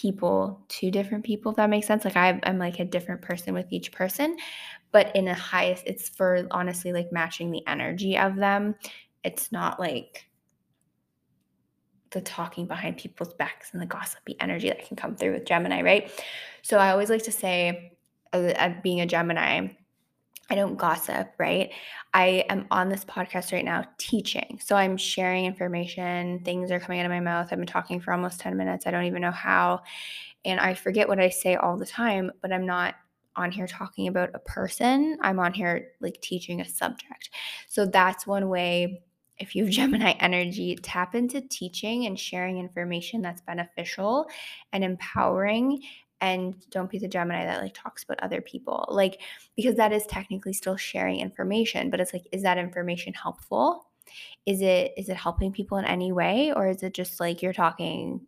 people 0.00 0.64
to 0.68 0.90
different 0.90 1.24
people, 1.24 1.50
if 1.50 1.56
that 1.56 1.70
makes 1.70 1.86
sense. 1.86 2.04
Like 2.04 2.16
I, 2.16 2.38
I'm 2.44 2.58
like 2.58 2.78
a 2.78 2.84
different 2.84 3.22
person 3.22 3.54
with 3.54 3.66
each 3.70 3.90
person, 3.92 4.36
but 4.92 5.14
in 5.16 5.28
a 5.28 5.34
highest, 5.34 5.84
it's 5.86 6.08
for 6.08 6.46
honestly 6.50 6.92
like 6.92 7.12
matching 7.12 7.50
the 7.50 7.66
energy 7.66 8.16
of 8.16 8.36
them. 8.36 8.74
It's 9.24 9.50
not 9.50 9.80
like 9.80 10.26
the 12.10 12.20
talking 12.20 12.66
behind 12.66 12.96
people's 12.96 13.34
backs 13.34 13.70
and 13.72 13.82
the 13.82 13.86
gossipy 13.86 14.36
energy 14.40 14.68
that 14.68 14.86
can 14.86 14.96
come 14.96 15.16
through 15.16 15.32
with 15.32 15.44
Gemini, 15.44 15.82
right? 15.82 16.10
So 16.62 16.78
I 16.78 16.90
always 16.90 17.10
like 17.10 17.24
to 17.24 17.32
say, 17.32 17.92
uh, 18.32 18.70
being 18.82 19.00
a 19.00 19.06
Gemini, 19.06 19.68
I 20.50 20.54
don't 20.54 20.76
gossip, 20.76 21.32
right? 21.38 21.70
I 22.14 22.44
am 22.48 22.66
on 22.70 22.88
this 22.88 23.04
podcast 23.04 23.52
right 23.52 23.64
now 23.64 23.84
teaching. 23.98 24.58
So 24.64 24.76
I'm 24.76 24.96
sharing 24.96 25.44
information. 25.44 26.42
Things 26.44 26.70
are 26.70 26.80
coming 26.80 27.00
out 27.00 27.06
of 27.06 27.10
my 27.12 27.20
mouth. 27.20 27.48
I've 27.50 27.58
been 27.58 27.66
talking 27.66 28.00
for 28.00 28.12
almost 28.12 28.40
10 28.40 28.56
minutes. 28.56 28.86
I 28.86 28.90
don't 28.90 29.04
even 29.04 29.20
know 29.20 29.30
how. 29.30 29.82
And 30.44 30.58
I 30.58 30.74
forget 30.74 31.08
what 31.08 31.20
I 31.20 31.28
say 31.28 31.56
all 31.56 31.76
the 31.76 31.84
time, 31.84 32.30
but 32.40 32.52
I'm 32.52 32.64
not 32.64 32.94
on 33.36 33.52
here 33.52 33.66
talking 33.66 34.08
about 34.08 34.30
a 34.34 34.38
person. 34.40 35.18
I'm 35.20 35.38
on 35.38 35.52
here 35.52 35.92
like 36.00 36.20
teaching 36.22 36.60
a 36.60 36.68
subject. 36.68 37.30
So 37.68 37.84
that's 37.84 38.26
one 38.26 38.48
way 38.48 39.02
if 39.38 39.54
you 39.54 39.64
have 39.64 39.72
Gemini 39.72 40.12
energy, 40.20 40.76
tap 40.82 41.14
into 41.14 41.40
teaching 41.40 42.06
and 42.06 42.18
sharing 42.18 42.58
information 42.58 43.22
that's 43.22 43.40
beneficial 43.42 44.26
and 44.72 44.82
empowering. 44.82 45.82
And 46.20 46.56
don't 46.70 46.90
be 46.90 46.98
the 46.98 47.08
Gemini 47.08 47.44
that 47.44 47.62
like 47.62 47.74
talks 47.74 48.02
about 48.02 48.20
other 48.20 48.40
people. 48.40 48.86
Like, 48.88 49.20
because 49.56 49.76
that 49.76 49.92
is 49.92 50.06
technically 50.06 50.52
still 50.52 50.76
sharing 50.76 51.20
information, 51.20 51.90
but 51.90 52.00
it's 52.00 52.12
like, 52.12 52.26
is 52.32 52.42
that 52.42 52.58
information 52.58 53.12
helpful? 53.12 53.86
Is 54.46 54.62
it 54.62 54.92
is 54.96 55.08
it 55.08 55.16
helping 55.16 55.52
people 55.52 55.78
in 55.78 55.84
any 55.84 56.12
way? 56.12 56.52
Or 56.54 56.68
is 56.68 56.82
it 56.82 56.94
just 56.94 57.20
like 57.20 57.42
you're 57.42 57.52
talking 57.52 58.22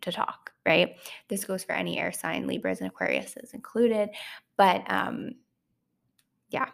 to 0.00 0.10
talk, 0.10 0.52
right? 0.64 0.96
This 1.28 1.44
goes 1.44 1.62
for 1.64 1.72
any 1.72 1.98
air 1.98 2.12
sign, 2.12 2.46
Libras 2.46 2.80
and 2.80 2.88
Aquarius 2.88 3.36
is 3.36 3.52
included. 3.52 4.10
But 4.56 4.82
um 4.90 5.32
yeah, 6.50 6.68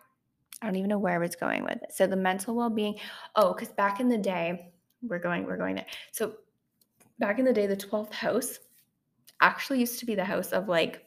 I 0.61 0.67
don't 0.67 0.77
even 0.77 0.89
know 0.89 0.99
where 0.99 1.15
I 1.15 1.19
was 1.19 1.35
going 1.35 1.65
with 1.65 1.83
it. 1.83 1.93
So 1.93 2.07
the 2.07 2.17
mental 2.17 2.55
well-being. 2.55 2.99
Oh, 3.37 3.53
because 3.53 3.71
back 3.71 4.01
in 4.01 4.09
the 4.09 4.19
day, 4.19 4.73
we're 5.03 5.19
going, 5.19 5.45
we're 5.45 5.57
going 5.57 5.75
there. 5.75 5.87
So 6.13 6.35
back 7.19 7.39
in 7.39 7.45
the 7.45 7.53
day, 7.53 7.67
the 7.67 7.77
12th 7.77 8.13
house 8.13 8.59
actually 9.43 9.81
used 9.81 9.99
to 10.01 10.07
be 10.07 10.15
the 10.15 10.25
house 10.25 10.53
of 10.53 10.69
like 10.69 11.05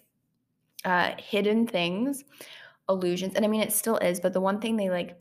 uh 0.86 1.12
hidden 1.18 1.68
things, 1.68 2.24
illusions. 2.89 3.34
And 3.36 3.46
I 3.46 3.48
mean 3.48 3.62
it 3.62 3.74
still 3.74 3.98
is, 3.98 4.20
but 4.20 4.34
the 4.34 4.42
one 4.42 4.60
thing 4.62 4.75
they 4.77 4.89
like 4.89 5.18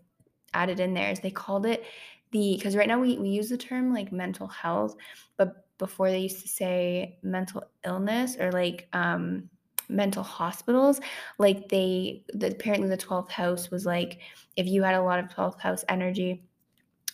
added 0.55 0.81
in 0.81 0.95
there 0.95 1.11
is 1.11 1.21
they 1.21 1.31
called 1.31 1.67
it 1.67 1.85
the 2.33 2.55
because 2.57 2.77
right 2.77 2.89
now 2.89 3.01
we, 3.01 3.19
we 3.19 3.29
use 3.29 3.49
the 3.49 3.57
term 3.57 3.93
like 3.93 4.13
mental 4.13 4.49
health, 4.49 4.97
but 5.37 5.65
before 5.79 6.11
they 6.11 6.21
used 6.21 6.43
to 6.43 6.49
say 6.49 7.19
mental 7.23 7.65
illness 7.85 8.37
or 8.39 8.53
like 8.53 8.89
um 8.93 9.49
mental 9.89 10.23
hospitals 10.23 11.01
like 11.39 11.69
they 11.69 12.25
the, 12.35 12.51
apparently 12.51 12.89
the 12.89 12.97
12th 12.97 13.31
house 13.31 13.71
was 13.71 13.85
like 13.85 14.19
if 14.57 14.67
you 14.67 14.83
had 14.83 14.95
a 14.95 15.03
lot 15.03 15.19
of 15.19 15.29
12th 15.29 15.61
house 15.61 15.85
energy 15.89 16.43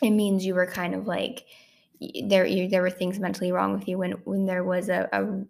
it 0.02 0.10
means 0.10 0.46
you 0.46 0.54
were 0.54 0.66
kind 0.66 0.94
of 0.94 1.06
like 1.06 1.46
there 2.24 2.46
you, 2.46 2.68
there 2.68 2.82
were 2.82 2.90
things 2.90 3.18
mentally 3.18 3.52
wrong 3.52 3.72
with 3.74 3.88
you 3.88 3.98
when 3.98 4.12
when 4.24 4.46
there 4.46 4.64
was 4.64 4.88
a, 4.88 5.08
a 5.12 5.42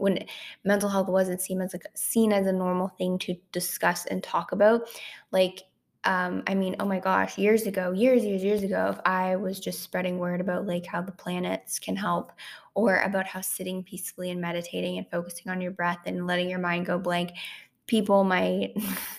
when 0.00 0.24
mental 0.64 0.88
health 0.88 1.08
wasn't 1.08 1.40
seen 1.40 1.60
as 1.60 1.74
a 1.74 1.78
seen 1.94 2.32
as 2.32 2.46
a 2.46 2.52
normal 2.52 2.88
thing 2.88 3.18
to 3.18 3.36
discuss 3.52 4.06
and 4.06 4.22
talk 4.22 4.52
about 4.52 4.88
like 5.30 5.62
um, 6.04 6.42
I 6.46 6.54
mean, 6.54 6.76
oh 6.80 6.86
my 6.86 6.98
gosh, 6.98 7.36
years 7.36 7.66
ago, 7.66 7.92
years, 7.92 8.24
years, 8.24 8.42
years 8.42 8.62
ago, 8.62 8.88
if 8.90 8.98
I 9.04 9.36
was 9.36 9.60
just 9.60 9.82
spreading 9.82 10.18
word 10.18 10.40
about 10.40 10.66
like 10.66 10.86
how 10.86 11.02
the 11.02 11.12
planets 11.12 11.78
can 11.78 11.94
help 11.94 12.32
or 12.74 13.00
about 13.00 13.26
how 13.26 13.42
sitting 13.42 13.82
peacefully 13.82 14.30
and 14.30 14.40
meditating 14.40 14.96
and 14.96 15.10
focusing 15.10 15.52
on 15.52 15.60
your 15.60 15.72
breath 15.72 15.98
and 16.06 16.26
letting 16.26 16.48
your 16.48 16.58
mind 16.58 16.86
go 16.86 16.98
blank, 16.98 17.32
people 17.86 18.24
might 18.24 18.72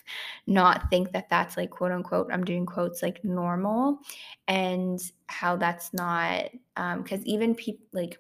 not 0.48 0.90
think 0.90 1.12
that 1.12 1.30
that's 1.30 1.56
like 1.56 1.70
quote 1.70 1.92
unquote, 1.92 2.32
I'm 2.34 2.44
doing 2.44 2.66
quotes 2.66 3.04
like 3.04 3.24
normal 3.24 4.00
and 4.48 5.00
how 5.28 5.58
that's 5.58 5.94
not, 5.94 6.46
because 6.76 7.20
um, 7.20 7.24
even 7.26 7.54
people 7.54 7.86
like 7.94 8.18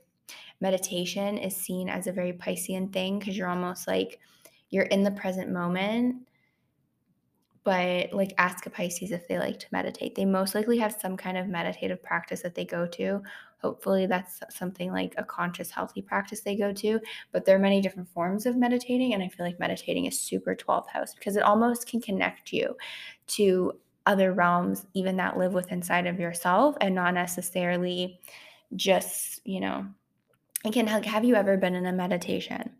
meditation 0.61 1.37
is 1.37 1.55
seen 1.55 1.89
as 1.89 2.07
a 2.07 2.11
very 2.11 2.33
Piscean 2.33 2.93
thing 2.93 3.19
because 3.19 3.37
you're 3.37 3.49
almost 3.49 3.87
like, 3.87 4.19
you're 4.69 4.85
in 4.85 5.03
the 5.03 5.11
present 5.11 5.51
moment 5.51 6.27
but 7.63 8.11
like 8.11 8.33
ask 8.37 8.65
a 8.65 8.69
Pisces 8.69 9.11
if 9.11 9.27
they 9.27 9.37
like 9.37 9.59
to 9.59 9.67
meditate. 9.71 10.15
They 10.15 10.25
most 10.25 10.55
likely 10.55 10.79
have 10.79 10.97
some 10.99 11.15
kind 11.15 11.37
of 11.37 11.47
meditative 11.47 12.01
practice 12.01 12.41
that 12.41 12.55
they 12.55 12.65
go 12.65 12.87
to. 12.87 13.21
Hopefully, 13.61 14.07
that's 14.07 14.41
something 14.49 14.91
like 14.91 15.13
a 15.17 15.23
conscious, 15.23 15.69
healthy 15.69 16.01
practice 16.01 16.41
they 16.41 16.55
go 16.55 16.73
to. 16.73 16.99
But 17.31 17.45
there 17.45 17.55
are 17.55 17.59
many 17.59 17.79
different 17.79 18.09
forms 18.09 18.47
of 18.47 18.57
meditating, 18.57 19.13
and 19.13 19.21
I 19.21 19.27
feel 19.27 19.45
like 19.45 19.59
meditating 19.59 20.05
is 20.05 20.19
super 20.19 20.55
12th 20.55 20.87
house 20.87 21.13
because 21.13 21.35
it 21.35 21.43
almost 21.43 21.87
can 21.87 22.01
connect 22.01 22.51
you 22.51 22.75
to 23.27 23.73
other 24.07 24.33
realms, 24.33 24.87
even 24.95 25.15
that 25.17 25.37
live 25.37 25.53
within 25.53 25.77
inside 25.77 26.07
of 26.07 26.19
yourself, 26.19 26.75
and 26.81 26.95
not 26.95 27.13
necessarily 27.13 28.19
just, 28.75 29.45
you 29.45 29.59
know, 29.59 29.85
it 30.63 30.73
can 30.73 30.87
have 30.87 31.25
you 31.25 31.35
ever 31.35 31.57
been 31.57 31.75
in 31.75 31.85
a 31.85 31.91
meditation 31.93 32.71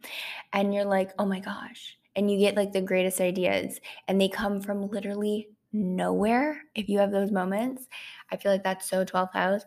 and 0.53 0.73
you're 0.73 0.85
like, 0.85 1.11
oh 1.17 1.25
my 1.25 1.39
gosh, 1.39 1.97
and 2.15 2.29
you 2.29 2.37
get 2.37 2.55
like 2.55 2.71
the 2.71 2.81
greatest 2.81 3.21
ideas 3.21 3.79
and 4.07 4.19
they 4.19 4.29
come 4.29 4.61
from 4.61 4.87
literally 4.89 5.49
nowhere 5.73 6.61
if 6.75 6.89
you 6.89 6.99
have 6.99 7.11
those 7.11 7.31
moments? 7.31 7.87
I 8.31 8.37
feel 8.37 8.51
like 8.51 8.63
that's 8.63 8.89
so 8.89 9.03
12th 9.05 9.33
house. 9.33 9.63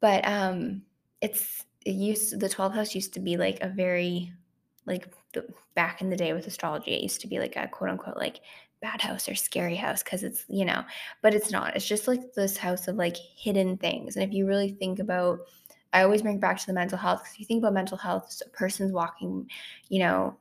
But 0.00 0.26
um 0.26 0.82
it's 1.20 1.64
it 1.84 1.92
used 1.92 2.38
the 2.38 2.48
12th 2.48 2.74
house 2.74 2.94
used 2.94 3.14
to 3.14 3.20
be 3.20 3.36
like 3.36 3.58
a 3.62 3.68
very 3.68 4.32
like 4.86 5.12
the, 5.32 5.46
back 5.74 6.00
in 6.00 6.10
the 6.10 6.16
day 6.16 6.32
with 6.32 6.46
astrology 6.46 6.92
it 6.94 7.02
used 7.02 7.20
to 7.20 7.26
be 7.26 7.38
like 7.38 7.56
a 7.56 7.68
quote 7.68 7.90
unquote 7.90 8.16
like 8.16 8.40
bad 8.80 9.00
house 9.00 9.28
or 9.28 9.34
scary 9.34 9.74
house 9.74 10.02
because 10.02 10.22
it's 10.22 10.44
you 10.48 10.64
know 10.64 10.84
but 11.22 11.34
it's 11.34 11.50
not. 11.50 11.74
It's 11.76 11.86
just 11.86 12.08
like 12.08 12.32
this 12.34 12.56
house 12.56 12.88
of 12.88 12.96
like 12.96 13.16
hidden 13.16 13.76
things. 13.76 14.16
And 14.16 14.24
if 14.24 14.32
you 14.32 14.46
really 14.46 14.70
think 14.72 14.98
about 14.98 15.40
i 15.92 16.02
always 16.02 16.22
bring 16.22 16.38
back 16.38 16.58
to 16.58 16.66
the 16.66 16.72
mental 16.72 16.98
health 16.98 17.22
because 17.22 17.38
you 17.38 17.46
think 17.46 17.62
about 17.62 17.72
mental 17.72 17.98
health 17.98 18.40
a 18.44 18.48
person's 18.50 18.92
walking 18.92 19.48
you 19.88 19.98
know 19.98 20.36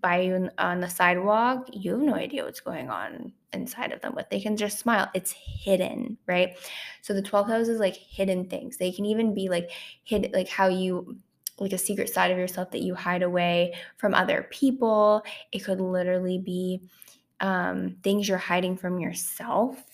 by 0.00 0.20
you 0.20 0.48
on 0.58 0.80
the 0.80 0.88
sidewalk, 0.88 1.68
you 1.72 1.92
have 1.92 2.00
no 2.00 2.14
idea 2.14 2.44
what's 2.44 2.60
going 2.60 2.88
on 2.88 3.32
inside 3.52 3.92
of 3.92 4.00
them, 4.00 4.12
but 4.14 4.30
they 4.30 4.40
can 4.40 4.56
just 4.56 4.78
smile. 4.78 5.08
It's 5.14 5.32
hidden, 5.32 6.16
right? 6.26 6.56
So 7.02 7.12
the 7.12 7.22
12th 7.22 7.48
house 7.48 7.68
is 7.68 7.80
like 7.80 7.96
hidden 7.96 8.48
things. 8.48 8.76
They 8.78 8.92
can 8.92 9.04
even 9.04 9.34
be 9.34 9.48
like 9.48 9.70
hidden, 10.04 10.32
like 10.32 10.48
how 10.48 10.68
you 10.68 11.18
like 11.58 11.72
a 11.72 11.78
secret 11.78 12.08
side 12.08 12.30
of 12.30 12.38
yourself 12.38 12.70
that 12.70 12.80
you 12.80 12.94
hide 12.94 13.22
away 13.22 13.74
from 13.98 14.14
other 14.14 14.48
people. 14.50 15.22
It 15.52 15.60
could 15.60 15.80
literally 15.80 16.38
be 16.38 16.80
um, 17.40 17.96
things 18.02 18.28
you're 18.28 18.38
hiding 18.38 18.76
from 18.76 18.98
yourself, 18.98 19.84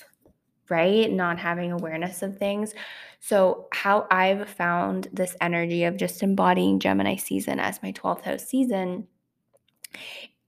right? 0.70 1.10
Not 1.10 1.38
having 1.38 1.72
awareness 1.72 2.22
of 2.22 2.38
things. 2.38 2.74
So, 3.20 3.66
how 3.72 4.06
I've 4.10 4.48
found 4.48 5.08
this 5.12 5.36
energy 5.40 5.84
of 5.84 5.96
just 5.96 6.22
embodying 6.22 6.78
Gemini 6.78 7.16
season 7.16 7.58
as 7.58 7.82
my 7.82 7.92
12th 7.92 8.22
house 8.22 8.44
season 8.44 9.08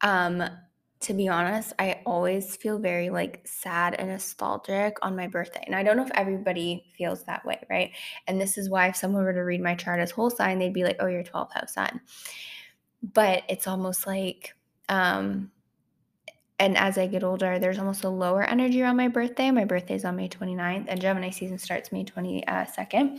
um, 0.03 0.43
to 1.01 1.15
be 1.15 1.29
honest, 1.29 1.73
I 1.79 2.03
always 2.05 2.57
feel 2.57 2.79
very 2.79 3.09
like 3.09 3.41
sad 3.47 3.95
and 3.95 4.09
nostalgic 4.11 4.99
on 5.03 5.17
my 5.17 5.27
birthday. 5.27 5.63
And 5.67 5.75
I 5.75 5.83
don't 5.83 5.97
know 5.97 6.05
if 6.05 6.11
everybody 6.15 6.85
feels 6.97 7.25
that 7.25 7.45
way, 7.45 7.59
right? 7.71 7.91
And 8.27 8.39
this 8.39 8.59
is 8.59 8.69
why 8.69 8.89
if 8.89 8.97
someone 8.97 9.25
were 9.25 9.33
to 9.33 9.41
read 9.41 9.63
my 9.63 9.75
chart 9.75 10.01
as 10.01 10.11
whole 10.11 10.29
sign, 10.29 10.59
they'd 10.59 10.75
be 10.75 10.85
like, 10.85 10.97
oh, 11.01 11.07
you're 11.07 11.23
12th 11.23 11.53
house 11.55 11.73
sun. 11.73 12.01
But 13.03 13.45
it's 13.49 13.67
almost 13.67 14.07
like, 14.07 14.55
um, 14.91 15.51
and 16.61 16.77
as 16.77 16.99
I 16.99 17.07
get 17.07 17.25
older, 17.25 17.59
there's 17.59 17.79
almost 17.79 18.05
a 18.05 18.11
lower 18.11 18.43
energy 18.43 18.83
around 18.83 18.99
my 18.99 19.09
birthday. 19.09 19.51
My 19.51 19.65
birthday 19.65 19.95
is 19.95 20.05
on 20.05 20.17
May 20.17 20.29
29th, 20.29 20.85
and 20.89 21.01
Gemini 21.01 21.31
season 21.31 21.57
starts 21.57 21.91
May 21.91 22.05
22nd. 22.05 23.19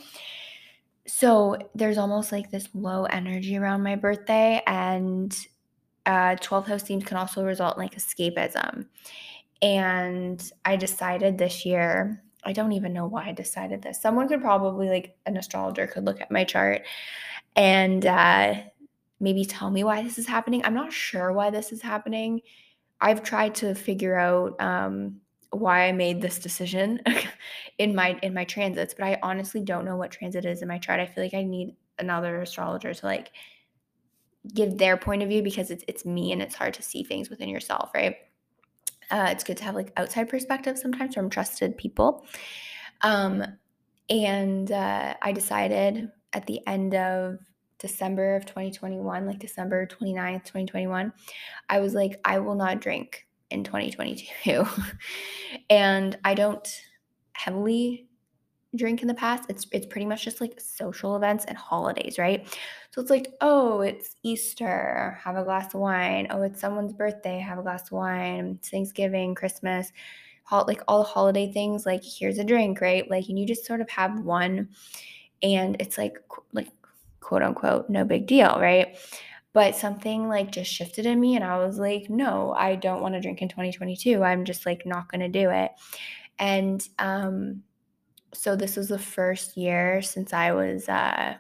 So 1.08 1.58
there's 1.74 1.98
almost 1.98 2.32
like 2.32 2.52
this 2.52 2.70
low 2.76 3.06
energy 3.06 3.58
around 3.58 3.82
my 3.82 3.96
birthday. 3.96 4.62
And 4.68 5.36
uh, 6.06 6.36
12 6.36 6.68
house 6.68 6.84
themes 6.84 7.04
can 7.04 7.18
also 7.18 7.44
result 7.44 7.78
in 7.78 7.82
like 7.82 7.96
escapism. 7.96 8.86
And 9.64 10.52
I 10.64 10.76
decided 10.76 11.40
this 11.40 11.66
year, 11.66 12.24
I 12.44 12.54
don't 12.54 12.74
even 12.74 12.94
know 12.94 13.08
why 13.08 13.26
I 13.26 13.32
decided 13.32 13.82
this. 13.82 14.00
Someone 14.00 14.28
could 14.28 14.42
probably, 14.42 14.88
like 14.88 15.16
an 15.26 15.36
astrologer, 15.36 15.88
could 15.88 16.06
look 16.06 16.22
at 16.22 16.30
my 16.30 16.44
chart 16.44 16.84
and 17.56 18.06
uh, 18.06 18.54
maybe 19.20 19.46
tell 19.46 19.72
me 19.72 19.84
why 19.84 20.04
this 20.04 20.20
is 20.20 20.28
happening. 20.28 20.64
I'm 20.64 20.76
not 20.76 20.94
sure 20.94 21.32
why 21.32 21.50
this 21.50 21.72
is 21.72 21.82
happening. 21.82 22.42
I've 23.02 23.24
tried 23.24 23.56
to 23.56 23.74
figure 23.74 24.16
out 24.16 24.62
um, 24.62 25.22
why 25.50 25.88
I 25.88 25.92
made 25.92 26.22
this 26.22 26.40
decision 26.40 27.02
in 27.78 27.96
my 27.96 28.18
in 28.22 28.34
my 28.34 28.46
transits, 28.46 28.94
but 28.94 29.06
I 29.06 29.18
honestly 29.24 29.62
don't 29.62 29.86
know 29.86 29.98
what 29.98 30.12
transit 30.12 30.46
is 30.46 30.62
in 30.62 30.68
my 30.68 30.78
chart. 30.78 31.00
I 31.00 31.08
feel 31.08 31.24
like 31.24 31.34
I 31.34 31.44
need 31.44 31.76
another 32.00 32.42
astrologer 32.42 32.94
to 32.94 33.06
like 33.06 33.32
give 34.54 34.78
their 34.78 34.98
point 34.98 35.22
of 35.22 35.30
view 35.30 35.42
because 35.44 35.72
it's 35.72 35.84
it's 35.88 36.06
me 36.06 36.32
and 36.32 36.42
it's 36.42 36.56
hard 36.56 36.74
to 36.76 36.82
see 36.82 37.04
things 37.04 37.30
within 37.30 37.50
yourself, 37.50 37.90
right? 37.94 38.16
Uh, 39.10 39.28
it's 39.30 39.44
good 39.44 39.58
to 39.58 39.64
have 39.64 39.76
like 39.76 39.92
outside 39.98 40.30
perspective 40.30 40.78
sometimes 40.78 41.16
from 41.16 41.30
trusted 41.30 41.78
people. 41.78 42.26
Um, 43.02 43.44
and 44.10 44.72
uh, 44.72 45.16
I 45.22 45.32
decided 45.32 46.10
at 46.34 46.46
the 46.46 46.66
end 46.68 46.96
of 46.96 47.40
December 47.82 48.36
of 48.36 48.46
2021, 48.46 49.26
like 49.26 49.40
December 49.40 49.88
29th, 49.88 50.44
2021, 50.44 51.12
I 51.70 51.80
was 51.80 51.94
like, 51.94 52.20
I 52.24 52.40
will 52.40 52.56
not 52.56 52.80
drink 52.80 53.28
in 53.50 53.64
2022. 53.64 54.66
and 55.70 56.18
I 56.24 56.36
don't 56.36 56.82
heavily 57.34 58.08
drink 58.76 59.02
in 59.02 59.08
the 59.08 59.14
past. 59.14 59.50
It's 59.50 59.66
it's 59.72 59.88
pretty 59.88 60.06
much 60.06 60.24
just 60.24 60.40
like 60.40 60.62
social 60.62 61.16
events 61.16 61.46
and 61.46 61.58
holidays, 61.58 62.18
right? 62.18 62.48
So 62.92 63.02
it's 63.02 63.10
like, 63.10 63.34
oh, 63.42 63.82
it's 63.82 64.16
Easter, 64.24 65.20
have 65.24 65.36
a 65.36 65.44
glass 65.44 65.74
of 65.74 65.82
wine. 65.82 66.28
Oh, 66.30 66.44
it's 66.44 66.62
someone's 66.62 66.94
birthday, 66.94 67.40
have 67.40 67.58
a 67.58 67.64
glass 67.64 67.86
of 67.86 67.94
wine. 67.94 68.58
It's 68.60 68.70
Thanksgiving, 68.70 69.34
Christmas, 69.34 69.92
like 70.52 70.84
all 70.88 71.00
the 71.00 71.10
holiday 71.10 71.52
things. 71.52 71.86
Like 71.86 72.04
here's 72.04 72.38
a 72.38 72.44
drink, 72.44 72.80
right? 72.82 73.10
Like 73.10 73.28
and 73.30 73.40
you 73.40 73.46
just 73.46 73.66
sort 73.66 73.82
of 73.82 73.90
have 73.90 74.20
one, 74.20 74.70
and 75.42 75.78
it's 75.80 75.98
like 75.98 76.18
like 76.54 76.68
quote 77.32 77.44
unquote 77.44 77.90
no 77.90 78.04
big 78.04 78.28
deal, 78.28 78.60
right? 78.60 78.98
But 79.54 79.74
something 79.74 80.28
like 80.28 80.52
just 80.52 80.70
shifted 80.70 81.06
in 81.06 81.18
me, 81.18 81.38
and 81.38 81.46
I 81.46 81.60
was 81.60 81.80
like, 81.80 82.10
no, 82.10 82.54
I 82.58 82.76
don't 82.76 83.02
want 83.02 83.16
to 83.16 83.22
drink 83.22 83.42
in 83.42 83.48
2022. 83.48 84.22
I'm 84.22 84.44
just 84.44 84.66
like 84.66 84.86
not 84.86 85.10
gonna 85.10 85.30
do 85.30 85.50
it. 85.50 85.72
And 86.40 86.86
um, 87.00 87.64
so 88.34 88.58
this 88.58 88.76
was 88.76 88.90
the 88.90 89.00
first 89.00 89.56
year 89.56 90.02
since 90.02 90.34
I 90.34 90.52
was, 90.52 90.90
uh, 90.90 91.36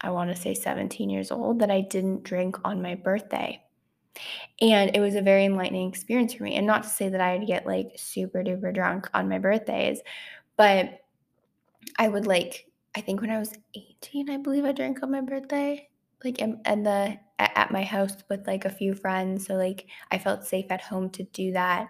I 0.00 0.10
want 0.10 0.30
to 0.30 0.40
say 0.40 0.54
17 0.54 1.10
years 1.10 1.32
old, 1.32 1.58
that 1.58 1.72
I 1.72 1.80
didn't 1.80 2.22
drink 2.22 2.56
on 2.64 2.80
my 2.80 2.94
birthday. 2.94 3.60
And 4.60 4.94
it 4.94 5.00
was 5.00 5.16
a 5.16 5.22
very 5.22 5.44
enlightening 5.44 5.88
experience 5.88 6.34
for 6.34 6.44
me. 6.44 6.54
And 6.54 6.68
not 6.68 6.84
to 6.84 6.88
say 6.88 7.08
that 7.08 7.20
I'd 7.20 7.48
get 7.48 7.66
like 7.66 7.88
super 7.96 8.44
duper 8.44 8.72
drunk 8.72 9.10
on 9.12 9.28
my 9.28 9.40
birthdays, 9.40 10.00
but 10.56 11.00
I 11.98 12.06
would 12.06 12.28
like, 12.28 12.68
I 12.94 13.00
think 13.00 13.20
when 13.20 13.30
I 13.30 13.38
was 13.38 13.52
18, 13.74 14.30
I 14.30 14.36
believe 14.36 14.64
I 14.64 14.72
drank 14.72 15.02
on 15.02 15.10
my 15.10 15.20
birthday 15.20 15.88
like 16.24 16.40
and 16.40 16.86
the 16.86 17.18
at 17.38 17.70
my 17.70 17.82
house 17.82 18.16
with 18.30 18.46
like 18.46 18.64
a 18.64 18.70
few 18.70 18.94
friends 18.94 19.46
so 19.46 19.54
like 19.54 19.86
i 20.12 20.18
felt 20.18 20.44
safe 20.44 20.66
at 20.70 20.80
home 20.80 21.10
to 21.10 21.24
do 21.24 21.52
that. 21.52 21.88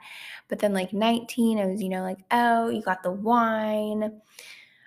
But 0.49 0.59
then 0.59 0.73
like 0.73 0.93
19 0.93 1.59
i 1.59 1.67
was 1.67 1.83
you 1.83 1.89
know 1.89 2.03
like 2.03 2.19
oh 2.31 2.69
you 2.69 2.83
got 2.83 3.03
the 3.03 3.13
wine. 3.13 4.21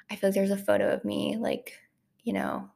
I 0.10 0.16
feel 0.16 0.30
like 0.30 0.36
there's 0.36 0.52
a 0.52 0.58
photo 0.58 0.90
of 0.90 1.06
me 1.06 1.38
like 1.38 1.74
you 2.24 2.34
know. 2.34 2.70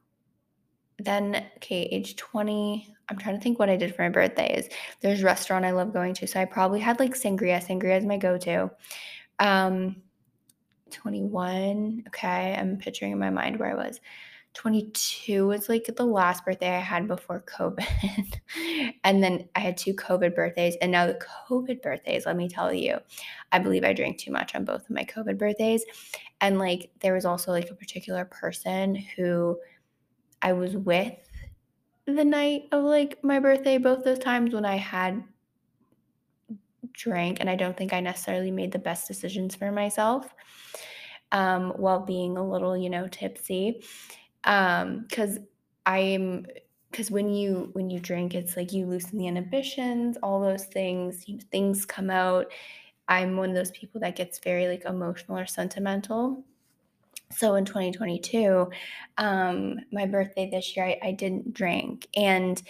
Then 0.98 1.44
okay 1.56 1.82
age 1.90 2.14
20 2.16 2.94
i'm 3.08 3.18
trying 3.18 3.36
to 3.36 3.42
think 3.42 3.58
what 3.58 3.68
i 3.68 3.76
did 3.76 3.94
for 3.94 4.02
my 4.02 4.08
birthday 4.08 4.54
is 4.56 4.68
there's 5.00 5.22
a 5.22 5.24
restaurant 5.24 5.64
i 5.64 5.72
love 5.72 5.92
going 5.92 6.14
to 6.14 6.28
so 6.28 6.38
i 6.38 6.44
probably 6.44 6.78
had 6.78 7.00
like 7.00 7.14
sangria. 7.14 7.64
Sangria 7.66 7.98
is 7.98 8.04
my 8.04 8.18
go-to. 8.18 8.70
Um 9.40 9.96
21 10.92 12.04
okay 12.06 12.56
i'm 12.58 12.76
picturing 12.76 13.12
in 13.12 13.18
my 13.18 13.30
mind 13.30 13.58
where 13.58 13.70
i 13.70 13.86
was 13.86 14.00
22 14.54 15.46
was 15.46 15.68
like 15.68 15.88
the 15.96 16.04
last 16.04 16.44
birthday 16.44 16.76
I 16.76 16.80
had 16.80 17.08
before 17.08 17.42
COVID. 17.46 18.34
and 19.04 19.22
then 19.22 19.48
I 19.54 19.60
had 19.60 19.76
two 19.76 19.94
COVID 19.94 20.34
birthdays. 20.34 20.76
And 20.82 20.92
now 20.92 21.06
the 21.06 21.18
COVID 21.48 21.80
birthdays, 21.80 22.26
let 22.26 22.36
me 22.36 22.48
tell 22.48 22.72
you, 22.72 22.98
I 23.50 23.58
believe 23.58 23.84
I 23.84 23.92
drank 23.92 24.18
too 24.18 24.30
much 24.30 24.54
on 24.54 24.64
both 24.64 24.82
of 24.82 24.90
my 24.90 25.04
COVID 25.04 25.38
birthdays. 25.38 25.84
And 26.40 26.58
like 26.58 26.90
there 27.00 27.14
was 27.14 27.24
also 27.24 27.50
like 27.50 27.70
a 27.70 27.74
particular 27.74 28.24
person 28.26 28.94
who 28.94 29.58
I 30.42 30.52
was 30.52 30.76
with 30.76 31.14
the 32.06 32.24
night 32.24 32.64
of 32.72 32.84
like 32.84 33.22
my 33.22 33.38
birthday, 33.38 33.78
both 33.78 34.04
those 34.04 34.18
times 34.18 34.52
when 34.52 34.64
I 34.64 34.76
had 34.76 35.22
drank. 36.92 37.38
And 37.40 37.48
I 37.50 37.56
don't 37.56 37.76
think 37.76 37.92
I 37.92 38.00
necessarily 38.00 38.50
made 38.50 38.72
the 38.72 38.78
best 38.78 39.08
decisions 39.08 39.54
for 39.54 39.72
myself 39.72 40.32
um, 41.32 41.70
while 41.76 42.00
being 42.00 42.36
a 42.36 42.48
little, 42.48 42.76
you 42.76 42.90
know, 42.90 43.08
tipsy. 43.08 43.82
Um 44.44 45.06
because 45.08 45.38
i'm 45.86 46.46
because 46.90 47.10
when 47.10 47.32
you 47.32 47.70
when 47.72 47.90
you 47.90 47.98
drink 47.98 48.34
it's 48.34 48.56
like 48.56 48.72
you 48.72 48.86
loosen 48.86 49.18
the 49.18 49.26
inhibitions 49.26 50.16
all 50.22 50.40
those 50.40 50.66
things 50.66 51.28
you, 51.28 51.38
things 51.50 51.84
come 51.86 52.10
out. 52.10 52.52
I'm 53.08 53.36
one 53.36 53.50
of 53.50 53.56
those 53.56 53.72
people 53.72 54.00
that 54.00 54.16
gets 54.16 54.38
very 54.38 54.68
like 54.68 54.84
emotional 54.84 55.38
or 55.38 55.46
sentimental. 55.46 56.44
So 57.30 57.54
in 57.54 57.64
2022 57.64 58.70
um 59.18 59.78
my 59.92 60.06
birthday 60.06 60.50
this 60.50 60.76
year 60.76 60.86
I, 60.86 60.98
I 61.02 61.12
didn't 61.12 61.54
drink. 61.54 62.08
And 62.16 62.62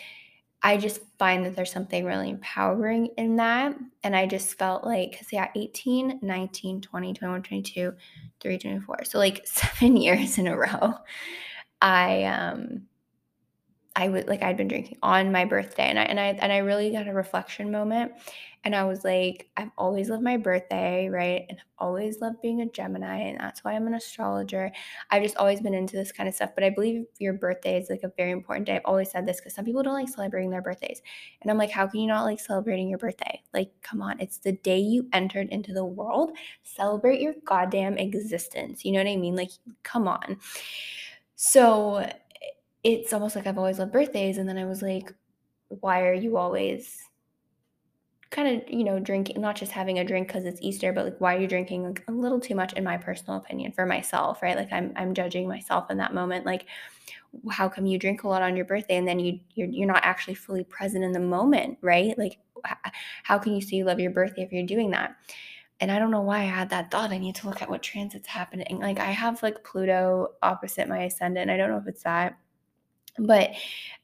I 0.63 0.77
just 0.77 1.01
find 1.19 1.45
that 1.45 1.57
there's 1.57 1.73
something 1.73 2.05
really 2.05 2.31
empowering 2.31 3.09
in 3.17 3.37
that. 3.37 3.77
And 4.05 4.15
I 4.15 4.27
just 4.27 4.59
felt 4.59 4.85
like, 4.85 5.13
because 5.13 5.33
yeah, 5.33 5.49
18, 5.57 6.21
19, 6.23 6.81
20, 6.81 7.15
21, 7.15 7.43
22, 7.43 7.93
3, 8.41 8.59
24. 8.59 9.05
So 9.05 9.19
like 9.19 9.43
seven 9.47 9.97
years 9.97 10.39
in 10.39 10.47
a 10.47 10.57
row. 10.57 10.95
I 11.81 12.25
um 12.25 12.83
I 13.95 14.09
would 14.09 14.27
like 14.27 14.43
I'd 14.43 14.57
been 14.57 14.69
drinking 14.69 14.99
on 15.03 15.33
my 15.33 15.45
birthday 15.45 15.85
and 15.85 15.99
I 15.99 16.05
and 16.05 16.19
I 16.19 16.29
and 16.29 16.51
I 16.51 16.59
really 16.59 16.91
got 16.91 17.09
a 17.09 17.13
reflection 17.13 17.71
moment 17.71 18.13
and 18.65 18.75
I 18.75 18.85
was 18.85 19.05
like 19.05 19.51
I've 19.59 19.71
always 19.77 20.09
loved 20.09 20.23
my 20.23 20.39
birthday, 20.39 21.11
right? 21.11 21.45
And 21.49 21.59
I've 21.59 21.67
always 21.77 22.19
loved 22.21 22.41
being 22.41 22.63
a 22.63 22.67
Gemini 22.71 23.19
and 23.19 23.39
that's 23.39 23.63
why 23.65 23.75
I'm 23.75 23.87
an 23.87 23.93
astrologer. 23.93 24.73
I've 25.11 25.23
just 25.23 25.37
always 25.37 25.61
been 25.61 25.75
into 25.75 25.97
this 25.97 26.11
kind 26.11 26.27
of 26.27 26.35
stuff, 26.35 26.53
but 26.55 26.65
I 26.65 26.71
believe 26.71 27.05
your 27.19 27.35
birthday 27.35 27.79
is 27.79 27.91
like 27.91 28.03
a 28.03 28.13
very 28.17 28.31
important 28.31 28.67
day. 28.67 28.77
I've 28.77 28.83
always 28.87 29.11
said 29.11 29.27
this 29.27 29.43
cuz 29.43 29.55
some 29.55 29.67
people 29.67 29.83
don't 29.83 29.93
like 29.93 30.09
celebrating 30.09 30.51
their 30.51 30.63
birthdays. 30.63 31.03
And 31.43 31.51
I'm 31.51 31.59
like 31.59 31.71
how 31.71 31.87
can 31.87 32.01
you 32.01 32.07
not 32.07 32.25
like 32.25 32.41
celebrating 32.41 32.89
your 32.89 32.99
birthday? 32.99 33.43
Like 33.53 33.73
come 33.83 34.01
on, 34.01 34.21
it's 34.21 34.39
the 34.39 34.53
day 34.53 34.79
you 34.79 35.07
entered 35.13 35.51
into 35.51 35.75
the 35.75 35.85
world. 35.85 36.33
Celebrate 36.63 37.21
your 37.21 37.35
goddamn 37.45 37.99
existence. 37.99 38.87
You 38.87 38.93
know 38.93 39.01
what 39.01 39.09
I 39.11 39.17
mean? 39.17 39.37
Like 39.37 39.51
come 39.83 40.09
on. 40.09 40.39
So 41.35 42.09
it's 42.85 43.13
almost 43.13 43.37
like 43.37 43.47
I've 43.47 43.59
always 43.59 43.79
loved 43.79 43.93
birthdays. 43.93 44.39
And 44.39 44.49
then 44.49 44.59
I 44.59 44.65
was 44.65 44.83
like, 44.83 45.13
why 45.69 46.03
are 46.03 46.13
you 46.13 46.37
always 46.37 46.99
kind 48.31 48.63
of, 48.63 48.69
you 48.69 48.83
know, 48.83 48.99
drinking, 48.99 49.41
not 49.41 49.57
just 49.57 49.73
having 49.73 49.99
a 49.99 50.05
drink 50.05 50.27
because 50.27 50.45
it's 50.45 50.61
Easter, 50.63 50.93
but 50.93 51.05
like, 51.05 51.21
why 51.21 51.37
are 51.37 51.41
you 51.41 51.47
drinking 51.47 51.85
like 51.85 52.03
a 52.09 52.13
little 52.13 52.41
too 52.41 52.55
much 52.55 52.73
in 52.73 52.83
my 52.83 52.97
personal 52.97 53.37
opinion 53.39 53.73
for 53.73 53.87
myself, 53.87 54.43
right? 54.43 54.57
Like 54.57 54.73
I'm, 54.73 54.93
I'm 54.97 55.15
judging 55.15 55.47
myself 55.47 55.91
in 55.91 55.99
that 55.99 56.15
moment. 56.15 56.47
Like, 56.47 56.67
how 57.51 57.69
come 57.69 57.87
you 57.87 57.99
drink 57.99 58.25
a 58.25 58.29
lot 58.29 58.43
on 58.43 58.57
your 58.57 58.65
birthday 58.65 58.97
and 58.97 59.07
then 59.07 59.19
you, 59.19 59.39
you're, 59.55 59.69
you're 59.69 59.87
not 59.87 60.05
actually 60.05 60.35
fully 60.35 60.65
present 60.65 61.05
in 61.05 61.13
the 61.13 61.21
moment, 61.21 61.79
right? 61.83 62.17
Like, 62.19 62.39
how 63.23 63.39
can 63.39 63.55
you 63.55 63.61
say 63.61 63.77
you 63.77 63.85
love 63.85 64.01
your 64.01 64.11
birthday 64.11 64.43
if 64.43 64.53
you're 64.53 64.67
doing 64.67 64.91
that? 64.91 65.17
and 65.83 65.91
I 65.91 65.99
don't 65.99 66.13
know 66.13 66.21
why 66.21 66.39
I 66.39 66.45
had 66.45 66.71
that 66.71 66.93
thought. 66.93 67.11
I 67.11 67.19
need 67.19 67.35
to 67.37 67.49
look 67.49 67.61
at 67.61 67.69
what 67.69 67.83
transit's 67.83 68.29
happening. 68.29 68.79
Like 68.79 69.01
I 69.01 69.11
have 69.11 69.43
like 69.43 69.65
Pluto 69.65 70.29
opposite 70.41 70.89
my 70.89 71.03
ascendant. 71.03 71.51
I 71.51 71.57
don't 71.57 71.71
know 71.71 71.79
if 71.79 71.89
it's 71.89 72.05
that. 72.05 72.39
But 73.19 73.51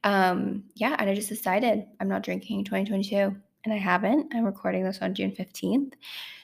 um 0.04 0.64
yeah, 0.74 0.96
and 0.98 1.08
I 1.08 1.14
just 1.14 1.28
decided 1.28 1.84
I'm 2.00 2.08
not 2.08 2.22
drinking 2.22 2.64
2022 2.64 3.36
and 3.64 3.74
I 3.74 3.76
haven't. 3.76 4.32
I'm 4.34 4.44
recording 4.44 4.84
this 4.84 4.98
on 5.02 5.14
June 5.14 5.32
15th. 5.32 5.94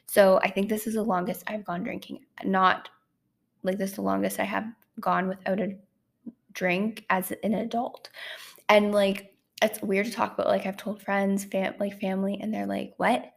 So 0.06 0.38
I 0.42 0.50
think 0.50 0.68
this 0.68 0.86
is 0.86 0.94
the 0.94 1.02
longest 1.02 1.44
I've 1.46 1.64
gone 1.64 1.82
drinking. 1.82 2.20
Not 2.44 2.88
like 3.62 3.78
this 3.78 3.90
is 3.90 3.96
the 3.96 4.02
longest 4.02 4.40
I 4.40 4.44
have 4.44 4.66
gone 5.00 5.28
without 5.28 5.60
a 5.60 5.76
drink 6.52 7.04
as 7.10 7.32
an 7.42 7.54
adult. 7.54 8.10
And 8.68 8.92
like 8.92 9.34
it's 9.62 9.80
weird 9.82 10.06
to 10.06 10.12
talk 10.12 10.34
about 10.34 10.48
like 10.48 10.66
I've 10.66 10.76
told 10.76 11.02
friends, 11.02 11.44
fam- 11.44 11.74
like 11.78 12.00
family 12.00 12.38
and 12.40 12.52
they're 12.52 12.66
like, 12.66 12.94
"What? 12.96 13.34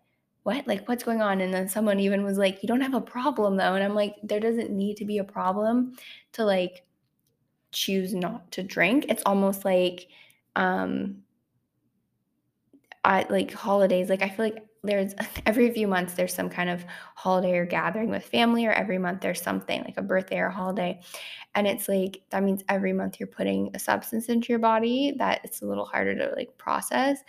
what 0.47 0.65
like 0.65 0.87
what's 0.87 1.03
going 1.03 1.21
on 1.21 1.41
and 1.41 1.53
then 1.53 1.67
someone 1.67 1.99
even 1.99 2.23
was 2.23 2.37
like 2.37 2.63
you 2.63 2.67
don't 2.67 2.79
have 2.79 2.93
a 2.93 3.01
problem 3.01 3.57
though 3.57 3.73
and 3.73 3.83
i'm 3.83 3.93
like 3.93 4.15
there 4.23 4.39
doesn't 4.39 4.71
need 4.71 4.95
to 4.95 5.03
be 5.03 5.17
a 5.17 5.23
problem 5.23 5.93
to 6.31 6.45
like 6.45 6.85
choose 7.77 8.13
not 8.13 8.51
to 8.51 8.63
drink. 8.63 9.05
It's 9.09 9.23
almost 9.25 9.63
like 9.65 10.07
um 10.55 11.17
i 13.03 13.23
like 13.29 13.51
holidays 13.53 14.09
like 14.09 14.23
i 14.23 14.29
feel 14.29 14.45
like 14.45 14.67
there's 14.83 15.13
every 15.45 15.69
few 15.71 15.87
months 15.87 16.13
there's 16.13 16.33
some 16.33 16.49
kind 16.49 16.69
of 16.69 16.83
holiday 17.15 17.57
or 17.57 17.65
gathering 17.65 18.09
with 18.09 18.23
family 18.23 18.65
or 18.65 18.71
every 18.71 18.97
month 18.97 19.21
there's 19.21 19.41
something 19.41 19.83
like 19.83 19.97
a 19.97 20.01
birthday 20.01 20.39
or 20.39 20.47
a 20.47 20.51
holiday. 20.51 20.99
And 21.55 21.67
it's 21.67 21.87
like 21.89 22.21
that 22.29 22.43
means 22.43 22.63
every 22.69 22.93
month 22.93 23.19
you're 23.19 23.27
putting 23.27 23.71
a 23.73 23.79
substance 23.79 24.29
into 24.29 24.51
your 24.51 24.59
body 24.59 25.15
that 25.17 25.41
it's 25.43 25.61
a 25.61 25.65
little 25.65 25.85
harder 25.85 26.15
to 26.15 26.33
like 26.35 26.57
process 26.57 27.19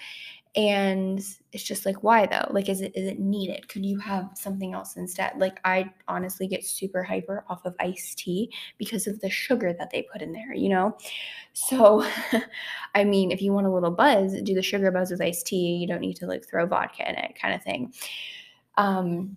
and 0.58 1.20
it's 1.52 1.62
just 1.62 1.86
like 1.86 2.02
why 2.02 2.26
though? 2.26 2.48
Like 2.50 2.68
is 2.68 2.80
it 2.80 2.90
is 2.96 3.06
it 3.06 3.20
needed? 3.20 3.68
Could 3.68 3.86
you 3.86 3.96
have 4.00 4.30
something 4.34 4.74
else 4.74 4.96
instead? 4.96 5.34
Like 5.36 5.60
i 5.64 5.88
honestly 6.08 6.48
get 6.48 6.64
super 6.64 7.04
hyper 7.04 7.44
off 7.48 7.64
of 7.64 7.76
iced 7.78 8.18
tea 8.18 8.52
because 8.76 9.06
of 9.06 9.20
the 9.20 9.30
sugar 9.30 9.72
that 9.72 9.90
they 9.92 10.08
put 10.12 10.20
in 10.20 10.32
there 10.32 10.52
you 10.52 10.68
know? 10.68 10.96
So 11.52 12.04
i 12.96 13.04
mean 13.04 13.30
if 13.30 13.40
you 13.40 13.52
want 13.52 13.68
a 13.68 13.72
little 13.72 13.92
buzz 13.92 14.34
do 14.42 14.52
the 14.52 14.62
sugar 14.62 14.90
buzz 14.90 15.12
with 15.12 15.22
iced 15.22 15.46
tea. 15.46 15.76
You 15.76 15.86
don't 15.86 16.00
need 16.00 16.16
to 16.16 16.26
like 16.26 16.44
throw 16.44 16.66
vodka 16.66 17.08
in 17.08 17.14
it 17.14 17.38
kind 17.40 17.54
of 17.54 17.62
thing. 17.62 17.94
Um 18.76 19.36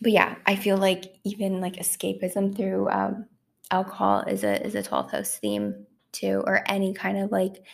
but 0.00 0.12
yeah 0.12 0.36
i 0.46 0.54
feel 0.54 0.76
like 0.76 1.16
even 1.24 1.60
like 1.60 1.76
escapism 1.76 2.54
through 2.56 2.88
um 2.90 3.26
alcohol 3.72 4.20
is 4.28 4.44
a 4.44 4.64
is 4.64 4.76
a 4.76 4.82
12th 4.82 5.10
house 5.10 5.38
theme 5.38 5.86
too 6.12 6.44
or 6.46 6.62
any 6.68 6.94
kind 6.94 7.18
of 7.18 7.32
like 7.32 7.64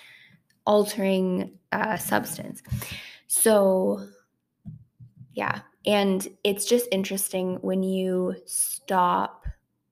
altering 0.66 1.58
uh, 1.72 1.96
substance. 1.96 2.62
So, 3.28 4.06
yeah. 5.34 5.60
And 5.86 6.26
it's 6.44 6.64
just 6.64 6.88
interesting 6.92 7.56
when 7.60 7.82
you 7.82 8.36
stop 8.46 9.44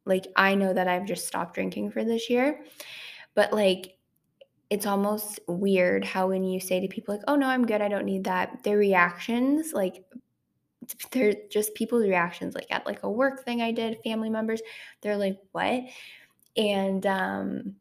Like 0.07 0.27
I 0.37 0.57
know 0.57 0.75
that 0.75 0.89
I've 0.89 1.07
just 1.07 1.29
stopped 1.29 1.55
drinking 1.55 1.93
for 1.93 2.05
this 2.05 2.31
year, 2.31 2.65
but 3.37 3.53
like 3.55 3.99
it's 4.71 4.87
almost 4.87 5.41
weird 5.49 6.05
how 6.05 6.29
when 6.31 6.45
you 6.45 6.61
say 6.61 6.81
to 6.81 6.89
people 6.89 7.15
like, 7.17 7.25
"Oh 7.29 7.37
no, 7.37 7.47
I'm 7.49 7.67
good. 7.67 7.83
I 7.83 7.89
don't 7.89 8.07
need 8.07 8.25
that." 8.25 8.65
Their 8.65 8.79
reactions 8.79 9.73
like 9.75 10.05
they're 11.13 11.35
just 11.51 11.75
people's 11.75 12.05
reactions 12.05 12.55
like 12.55 12.67
at 12.71 12.87
like 12.87 13.03
a 13.03 13.11
work 13.11 13.45
thing 13.45 13.63
I 13.63 13.73
did, 13.73 13.99
family 14.05 14.31
members, 14.31 14.63
they're 15.03 15.17
like, 15.17 15.39
"What?" 15.53 15.85
And 16.57 17.07
um 17.07 17.77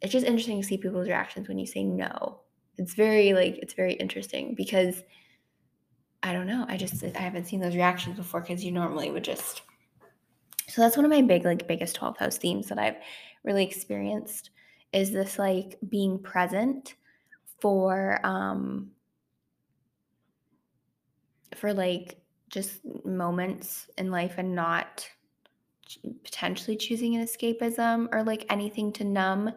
it's 0.00 0.12
just 0.12 0.26
interesting 0.26 0.60
to 0.60 0.66
see 0.66 0.76
people's 0.76 1.08
reactions 1.08 1.48
when 1.48 1.58
you 1.58 1.66
say 1.66 1.84
no. 1.84 2.40
It's 2.78 2.94
very 2.94 3.32
like 3.32 3.58
it's 3.58 3.74
very 3.74 3.94
interesting 3.94 4.54
because 4.54 5.02
I 6.22 6.32
don't 6.32 6.46
know. 6.46 6.66
I 6.68 6.76
just 6.76 7.02
I 7.02 7.18
haven't 7.18 7.46
seen 7.46 7.60
those 7.60 7.74
reactions 7.74 8.16
before 8.16 8.40
because 8.40 8.64
you 8.64 8.72
normally 8.72 9.10
would 9.10 9.24
just. 9.24 9.62
So 10.68 10.82
that's 10.82 10.96
one 10.96 11.04
of 11.04 11.10
my 11.10 11.22
big 11.22 11.44
like 11.44 11.66
biggest 11.68 11.98
12th 11.98 12.18
house 12.18 12.36
themes 12.36 12.68
that 12.68 12.78
I've 12.78 12.96
really 13.44 13.64
experienced 13.64 14.50
is 14.92 15.12
this 15.12 15.38
like 15.38 15.78
being 15.88 16.18
present 16.18 16.96
for 17.60 18.20
um 18.24 18.90
for 21.54 21.72
like 21.72 22.18
just 22.50 22.80
moments 23.04 23.88
in 23.98 24.10
life 24.10 24.34
and 24.38 24.54
not 24.54 25.08
potentially 26.24 26.76
choosing 26.76 27.16
an 27.16 27.24
escapism 27.24 28.08
or 28.12 28.22
like 28.22 28.44
anything 28.50 28.92
to 28.92 29.04
numb 29.04 29.52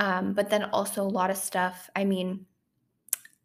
um, 0.00 0.32
but 0.32 0.48
then 0.48 0.64
also 0.64 1.02
a 1.02 1.04
lot 1.04 1.30
of 1.30 1.36
stuff. 1.36 1.90
I 1.94 2.04
mean, 2.04 2.46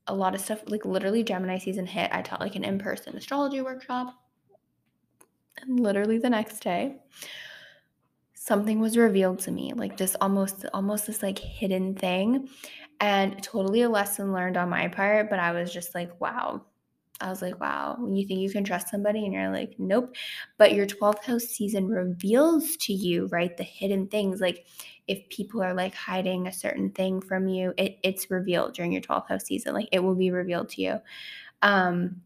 a 0.08 0.16
lot 0.16 0.34
of 0.34 0.40
stuff 0.42 0.64
like 0.68 0.86
literally 0.86 1.22
Gemini 1.22 1.58
season 1.58 1.86
hit. 1.86 2.10
I 2.14 2.22
taught 2.22 2.40
like 2.40 2.56
an 2.56 2.64
in 2.64 2.80
person 2.80 3.18
astrology 3.18 3.62
workshop. 3.62 4.16
And 5.62 5.80
literally 5.80 6.18
the 6.18 6.30
next 6.30 6.62
day, 6.64 6.96
something 8.34 8.80
was 8.80 8.98
revealed 8.98 9.40
to 9.40 9.52
me 9.52 9.74
like 9.74 9.98
this 9.98 10.16
almost 10.22 10.66
almost 10.72 11.08
this 11.08 11.24
like 11.24 11.40
hidden 11.40 11.96
thing 11.96 12.48
and 13.00 13.42
totally 13.42 13.82
a 13.82 13.90
lesson 13.90 14.32
learned 14.32 14.56
on 14.56 14.70
my 14.70 14.88
part 14.88 15.32
but 15.32 15.40
i 15.40 15.52
was 15.52 15.74
just 15.74 15.96
like 15.96 16.22
wow 16.22 16.62
I 17.22 17.30
was 17.30 17.42
like, 17.42 17.60
wow, 17.62 17.96
when 17.98 18.16
you 18.16 18.28
think 18.28 18.42
you 18.42 18.50
can 18.50 18.66
trust 18.66 18.90
somebody 18.90 19.24
and 19.24 19.34
you're 19.34 19.52
like, 19.52 19.76
nope. 19.78 20.16
But 20.58 20.74
your 20.74 20.86
12th 20.86 21.24
house 21.24 21.46
season 21.46 21.88
reveals 21.88 22.76
to 22.78 22.94
you, 22.94 23.28
right, 23.28 23.56
the 23.56 23.64
hidden 23.64 24.08
things. 24.08 24.42
Like 24.42 24.66
if 25.08 25.28
people 25.30 25.64
are 25.64 25.74
like 25.74 25.96
hiding 25.96 26.48
a 26.48 26.54
certain 26.54 26.92
thing 26.92 27.22
from 27.22 27.48
you, 27.48 27.74
it, 27.78 28.00
it's 28.04 28.30
revealed 28.30 28.74
during 28.74 28.92
your 28.92 29.02
12th 29.02 29.30
house 29.30 29.46
season. 29.46 29.74
Like 29.74 29.88
it 29.94 30.04
will 30.04 30.16
be 30.16 30.32
revealed 30.32 30.70
to 30.70 30.82
you. 30.82 31.00
Um, 31.62 32.22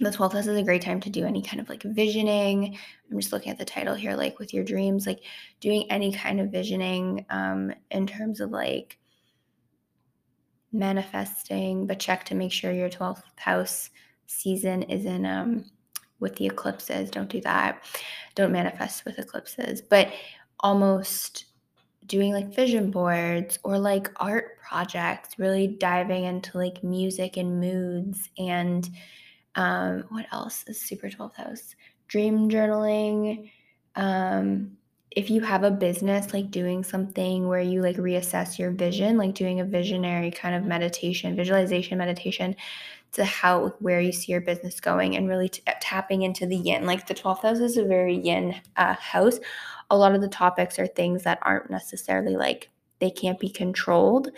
the 0.00 0.10
12th 0.10 0.32
house 0.32 0.46
is 0.46 0.56
a 0.56 0.62
great 0.62 0.82
time 0.82 1.00
to 1.00 1.10
do 1.10 1.24
any 1.24 1.42
kind 1.42 1.60
of 1.60 1.68
like 1.68 1.82
visioning. 1.82 2.76
I'm 3.10 3.20
just 3.20 3.32
looking 3.32 3.50
at 3.52 3.58
the 3.58 3.64
title 3.64 3.94
here, 3.94 4.16
like 4.16 4.38
with 4.38 4.52
your 4.52 4.64
dreams, 4.64 5.06
like 5.06 5.20
doing 5.60 5.90
any 5.90 6.12
kind 6.12 6.40
of 6.40 6.50
visioning 6.50 7.24
um, 7.30 7.72
in 7.90 8.06
terms 8.06 8.40
of 8.40 8.50
like 8.50 8.98
manifesting, 10.72 11.86
but 11.86 11.98
check 11.98 12.24
to 12.24 12.34
make 12.34 12.52
sure 12.52 12.72
your 12.72 12.90
12th 12.90 13.22
house 13.36 13.90
season 14.28 14.82
is 14.84 15.04
in 15.04 15.26
um, 15.26 15.64
with 16.20 16.36
the 16.36 16.46
eclipses. 16.46 17.10
Don't 17.10 17.28
do 17.28 17.40
that. 17.40 17.84
Don't 18.36 18.52
manifest 18.52 19.04
with 19.04 19.18
eclipses. 19.18 19.80
But 19.82 20.12
almost 20.60 21.46
doing 22.06 22.32
like 22.32 22.54
vision 22.54 22.90
boards 22.90 23.58
or 23.64 23.78
like 23.78 24.10
art 24.16 24.58
projects, 24.60 25.38
really 25.38 25.66
diving 25.66 26.24
into 26.24 26.56
like 26.56 26.82
music 26.84 27.36
and 27.36 27.60
moods 27.60 28.30
and 28.38 28.88
um, 29.56 30.04
what 30.10 30.26
else 30.32 30.64
is 30.68 30.80
super 30.80 31.08
12th 31.08 31.36
house? 31.36 31.74
Dream 32.06 32.48
journaling. 32.48 33.50
Um, 33.96 34.76
if 35.10 35.30
you 35.30 35.40
have 35.40 35.64
a 35.64 35.70
business, 35.70 36.32
like 36.32 36.50
doing 36.50 36.84
something 36.84 37.48
where 37.48 37.60
you 37.60 37.82
like 37.82 37.96
reassess 37.96 38.58
your 38.58 38.70
vision, 38.70 39.16
like 39.16 39.34
doing 39.34 39.60
a 39.60 39.64
visionary 39.64 40.30
kind 40.30 40.54
of 40.54 40.64
meditation, 40.64 41.34
visualization 41.34 41.98
meditation 41.98 42.54
to 43.12 43.24
how 43.24 43.74
where 43.80 44.00
you 44.00 44.12
see 44.12 44.32
your 44.32 44.40
business 44.40 44.80
going 44.80 45.16
and 45.16 45.28
really 45.28 45.48
t- 45.48 45.62
tapping 45.80 46.22
into 46.22 46.46
the 46.46 46.56
yin. 46.56 46.86
Like 46.86 47.06
the 47.06 47.14
12th 47.14 47.42
house 47.42 47.58
is 47.58 47.76
a 47.76 47.84
very 47.84 48.16
yin 48.16 48.54
uh, 48.76 48.94
house. 48.94 49.38
A 49.90 49.96
lot 49.96 50.14
of 50.14 50.20
the 50.20 50.28
topics 50.28 50.78
are 50.78 50.86
things 50.86 51.22
that 51.22 51.38
aren't 51.42 51.70
necessarily 51.70 52.36
like 52.36 52.68
they 52.98 53.10
can't 53.10 53.38
be 53.38 53.48
controlled 53.48 54.28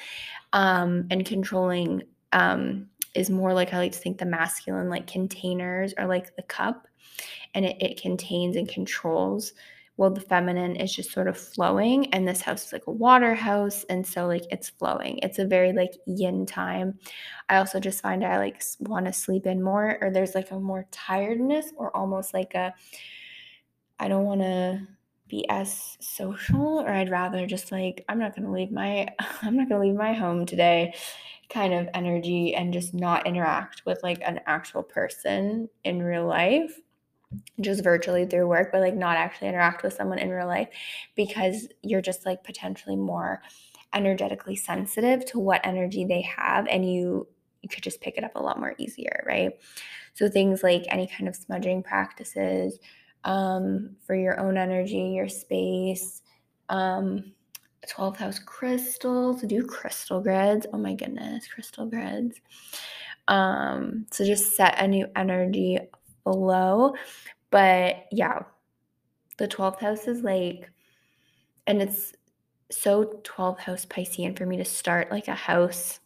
um, 0.53 1.07
and 1.11 1.25
controlling 1.25 2.03
um, 2.33 2.89
is 3.15 3.29
more 3.29 3.53
like 3.53 3.75
i 3.75 3.79
like 3.79 3.93
to 3.93 3.99
think 3.99 4.19
the 4.19 4.25
masculine 4.25 4.89
like 4.89 5.07
containers 5.07 5.93
are 5.95 6.07
like 6.07 6.35
the 6.37 6.43
cup 6.43 6.87
and 7.55 7.65
it, 7.65 7.77
it 7.81 8.01
contains 8.01 8.57
and 8.57 8.69
controls 8.69 9.53
well 10.01 10.11
the 10.11 10.19
feminine 10.19 10.77
is 10.77 10.97
just 10.97 11.13
sort 11.13 11.29
of 11.29 11.37
flowing 11.37 12.07
and 12.15 12.27
this 12.27 12.41
house 12.41 12.65
is 12.67 12.73
like 12.73 12.87
a 12.87 12.91
water 12.91 13.35
house 13.35 13.85
and 13.91 14.05
so 14.07 14.27
like 14.27 14.45
it's 14.51 14.71
flowing. 14.71 15.19
It's 15.19 15.39
a 15.39 15.45
very 15.45 15.75
like 15.75 15.93
yin 16.07 16.47
time. 16.47 16.99
I 17.51 17.59
also 17.59 17.79
just 17.79 18.01
find 18.01 18.25
i 18.25 18.39
like 18.39 18.63
want 18.79 19.05
to 19.05 19.13
sleep 19.13 19.47
in 19.47 19.63
more 19.63 19.99
or 20.01 20.11
there's 20.11 20.35
like 20.35 20.53
a 20.53 20.59
more 20.59 20.87
tiredness 20.91 21.67
or 21.77 21.95
almost 21.95 22.33
like 22.33 22.55
a 22.55 22.73
i 23.99 24.09
don't 24.09 24.25
want 24.25 24.41
to 24.41 24.81
be 25.29 25.47
as 25.51 25.99
social 26.01 26.81
or 26.81 26.89
i'd 26.89 27.11
rather 27.11 27.47
just 27.47 27.71
like 27.71 28.05
i'm 28.09 28.19
not 28.19 28.35
going 28.35 28.47
to 28.47 28.53
leave 28.53 28.73
my 28.73 29.07
i'm 29.43 29.57
not 29.57 29.69
going 29.69 29.81
to 29.81 29.87
leave 29.87 29.99
my 29.99 30.15
home 30.15 30.47
today 30.47 30.95
kind 31.51 31.75
of 31.75 31.89
energy 31.93 32.55
and 32.55 32.73
just 32.73 32.95
not 32.95 33.27
interact 33.27 33.83
with 33.85 34.03
like 34.03 34.21
an 34.25 34.41
actual 34.47 34.83
person 34.83 35.69
in 35.85 36.03
real 36.03 36.27
life 36.27 36.81
just 37.61 37.85
virtually 37.85 38.27
through 38.27 38.49
work, 38.49 38.71
but 38.73 38.81
like 38.81 38.95
not 38.95 39.17
actually 39.17 39.49
interact 39.49 39.83
with 39.83 39.93
someone 39.93 40.19
in 40.19 40.31
real 40.31 40.47
life 40.47 40.69
because 41.17 41.69
you're 41.83 42.03
just 42.03 42.27
like 42.27 42.43
potentially 42.45 42.97
more 42.97 43.43
energetically 43.95 44.57
sensitive 44.57 45.25
to 45.27 45.39
what 45.39 45.61
energy 45.65 46.05
they 46.05 46.23
have 46.23 46.67
and 46.69 46.91
you 46.91 47.27
you 47.63 47.69
could 47.69 47.83
just 47.83 48.01
pick 48.01 48.17
it 48.17 48.25
up 48.25 48.37
a 48.37 48.43
lot 48.43 48.59
more 48.59 48.75
easier, 48.79 49.23
right? 49.27 49.51
So 50.15 50.31
things 50.31 50.63
like 50.63 50.85
any 50.89 51.07
kind 51.07 51.29
of 51.29 51.37
smudging 51.37 51.83
practices 51.83 52.79
um, 53.25 53.97
for 54.07 54.15
your 54.15 54.41
own 54.41 54.57
energy, 54.57 55.13
your 55.15 55.29
space, 55.29 56.23
um, 56.71 57.35
12th 57.87 58.17
house 58.17 58.39
crystals, 58.39 59.43
do 59.43 59.63
crystal 59.67 60.23
grids. 60.23 60.67
Oh 60.73 60.79
my 60.79 60.95
goodness, 60.95 61.47
crystal 61.49 61.87
grids. 61.87 62.41
Um, 63.29 64.07
so 64.11 64.25
just 64.25 64.57
set 64.57 64.83
a 64.83 64.89
new 64.89 65.07
energy 65.17 65.79
below. 66.25 66.95
But 67.51 68.07
yeah, 68.13 68.43
the 69.39 69.49
12th 69.49 69.81
house 69.81 70.07
is 70.07 70.23
like, 70.23 70.71
and 71.67 71.83
it's 71.83 72.13
so 72.71 73.21
12th 73.25 73.59
house 73.59 73.85
Piscean 73.87 74.37
for 74.37 74.47
me 74.47 74.57
to 74.57 74.65
start 74.65 75.11
like 75.11 75.29
a 75.29 75.35
house 75.35 76.01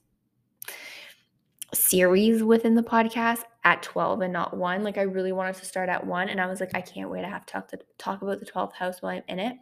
series 1.74 2.42
within 2.42 2.74
the 2.74 2.82
podcast 2.82 3.42
at 3.64 3.82
12 3.82 4.22
and 4.22 4.32
not 4.32 4.56
one. 4.56 4.82
Like 4.82 4.98
I 4.98 5.02
really 5.02 5.32
wanted 5.32 5.56
to 5.56 5.64
start 5.64 5.88
at 5.88 6.06
one 6.06 6.28
and 6.28 6.40
I 6.40 6.46
was 6.46 6.60
like, 6.60 6.74
I 6.74 6.80
can't 6.80 7.10
wait. 7.10 7.24
I 7.24 7.28
have 7.28 7.46
to 7.46 7.52
talk 7.52 7.68
to 7.68 7.78
talk 7.98 8.22
about 8.22 8.40
the 8.40 8.46
12th 8.46 8.74
house 8.74 9.02
while 9.02 9.16
I'm 9.16 9.22
in 9.28 9.38
it. 9.38 9.56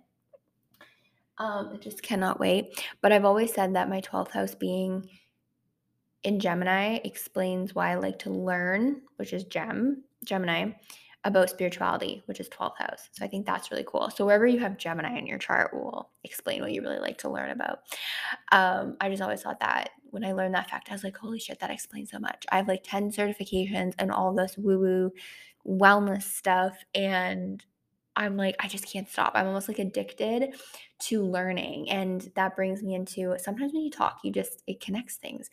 Um, 1.38 1.71
I 1.73 1.77
just 1.79 2.03
cannot 2.03 2.38
wait. 2.38 2.85
But 3.01 3.12
I've 3.12 3.25
always 3.25 3.53
said 3.53 3.75
that 3.75 3.88
my 3.88 4.01
12th 4.01 4.33
house 4.33 4.55
being 4.55 5.09
in 6.23 6.38
Gemini 6.38 6.99
explains 7.05 7.75
why 7.75 7.93
I 7.93 7.95
like 7.97 8.21
to 8.21 8.31
learn, 8.31 9.03
which 9.17 9.33
is 9.33 9.45
Gem, 9.45 10.05
Gemini, 10.25 10.73
about 11.25 11.51
spirituality, 11.51 12.23
which 12.27 12.41
is 12.41 12.49
12th 12.49 12.79
house. 12.79 13.09
So 13.13 13.25
I 13.25 13.29
think 13.29 13.47
that's 13.47 13.71
really 13.71 13.85
cool. 13.87 14.11
So 14.11 14.27
wherever 14.27 14.47
you 14.47 14.59
have 14.59 14.77
Gemini 14.77 15.17
in 15.17 15.27
your 15.27 15.39
chart 15.39 15.73
will 15.73 16.11
explain 16.25 16.63
what 16.63 16.73
you 16.73 16.83
really 16.83 16.99
like 16.99 17.19
to 17.19 17.31
learn 17.31 17.51
about. 17.51 17.81
Um, 18.51 18.97
I 19.01 19.09
just 19.09 19.23
always 19.23 19.43
thought 19.43 19.61
that 19.61 19.91
when 20.11 20.25
I 20.25 20.33
learned 20.33 20.55
that 20.55 20.69
fact, 20.69 20.89
I 20.91 20.95
was 20.95 21.05
like, 21.05 21.17
holy 21.17 21.39
shit, 21.39 21.61
that 21.61 21.71
explains 21.71 22.11
so 22.11 22.19
much. 22.19 22.45
I 22.51 22.57
have 22.57 22.69
like 22.69 22.83
10 22.83 23.13
certifications 23.13 23.95
and 23.99 24.11
all 24.11 24.35
this 24.35 24.59
woo-woo 24.59 25.13
wellness 25.67 26.25
stuff. 26.25 26.77
And 26.93 27.65
I'm 28.17 28.37
like, 28.37 28.57
I 28.61 28.69
just 28.69 28.87
can't 28.87 29.09
stop. 29.09 29.33
I'm 29.35 29.47
almost 29.47 29.69
like 29.69 29.79
addicted 29.79 30.55
to 31.05 31.23
learning. 31.23 31.89
And 31.89 32.31
that 32.35 32.57
brings 32.57 32.83
me 32.83 32.95
into 32.95 33.35
sometimes 33.39 33.73
when 33.73 33.83
you 33.83 33.91
talk, 33.91 34.21
you 34.23 34.33
just, 34.33 34.63
it 34.67 34.81
connects 34.81 35.17
things. 35.17 35.49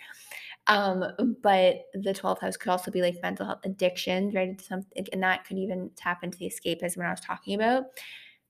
Um, 0.70 1.04
but 1.42 1.88
the 1.96 2.14
12th 2.14 2.42
house 2.42 2.56
could 2.56 2.70
also 2.70 2.92
be 2.92 3.02
like 3.02 3.22
mental 3.24 3.48
health 3.48 3.62
addictions, 3.66 4.36
right? 4.36 4.50
It's 4.50 4.68
something, 4.68 5.06
and 5.12 5.24
that 5.24 5.44
could 5.44 5.58
even 5.58 5.90
tap 5.96 6.24
into 6.24 6.38
the 6.38 6.46
escapism 6.46 6.98
when 6.98 7.08
I 7.08 7.12
was 7.12 7.20
talking 7.20 7.56
about. 7.56 7.86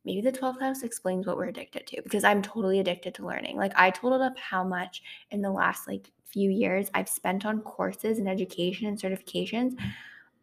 Maybe 0.04 0.22
the 0.22 0.32
12th 0.32 0.60
house 0.60 0.84
explains 0.84 1.26
what 1.26 1.38
we're 1.38 1.48
addicted 1.48 1.88
to 1.88 2.02
because 2.04 2.26
I'm 2.26 2.42
totally 2.42 2.80
addicted 2.80 3.14
to 3.16 3.26
learning. 3.26 3.56
Like 3.56 3.72
I 3.76 3.90
totaled 3.90 4.22
up 4.22 4.38
how 4.38 4.66
much 4.66 5.02
in 5.32 5.42
the 5.42 5.50
last 5.50 5.88
like 5.88 6.12
few 6.26 6.50
years 6.52 6.90
I've 6.94 7.10
spent 7.10 7.46
on 7.46 7.62
courses 7.62 8.20
and 8.20 8.28
education 8.28 8.88
and 8.88 9.00
certifications. 9.00 9.80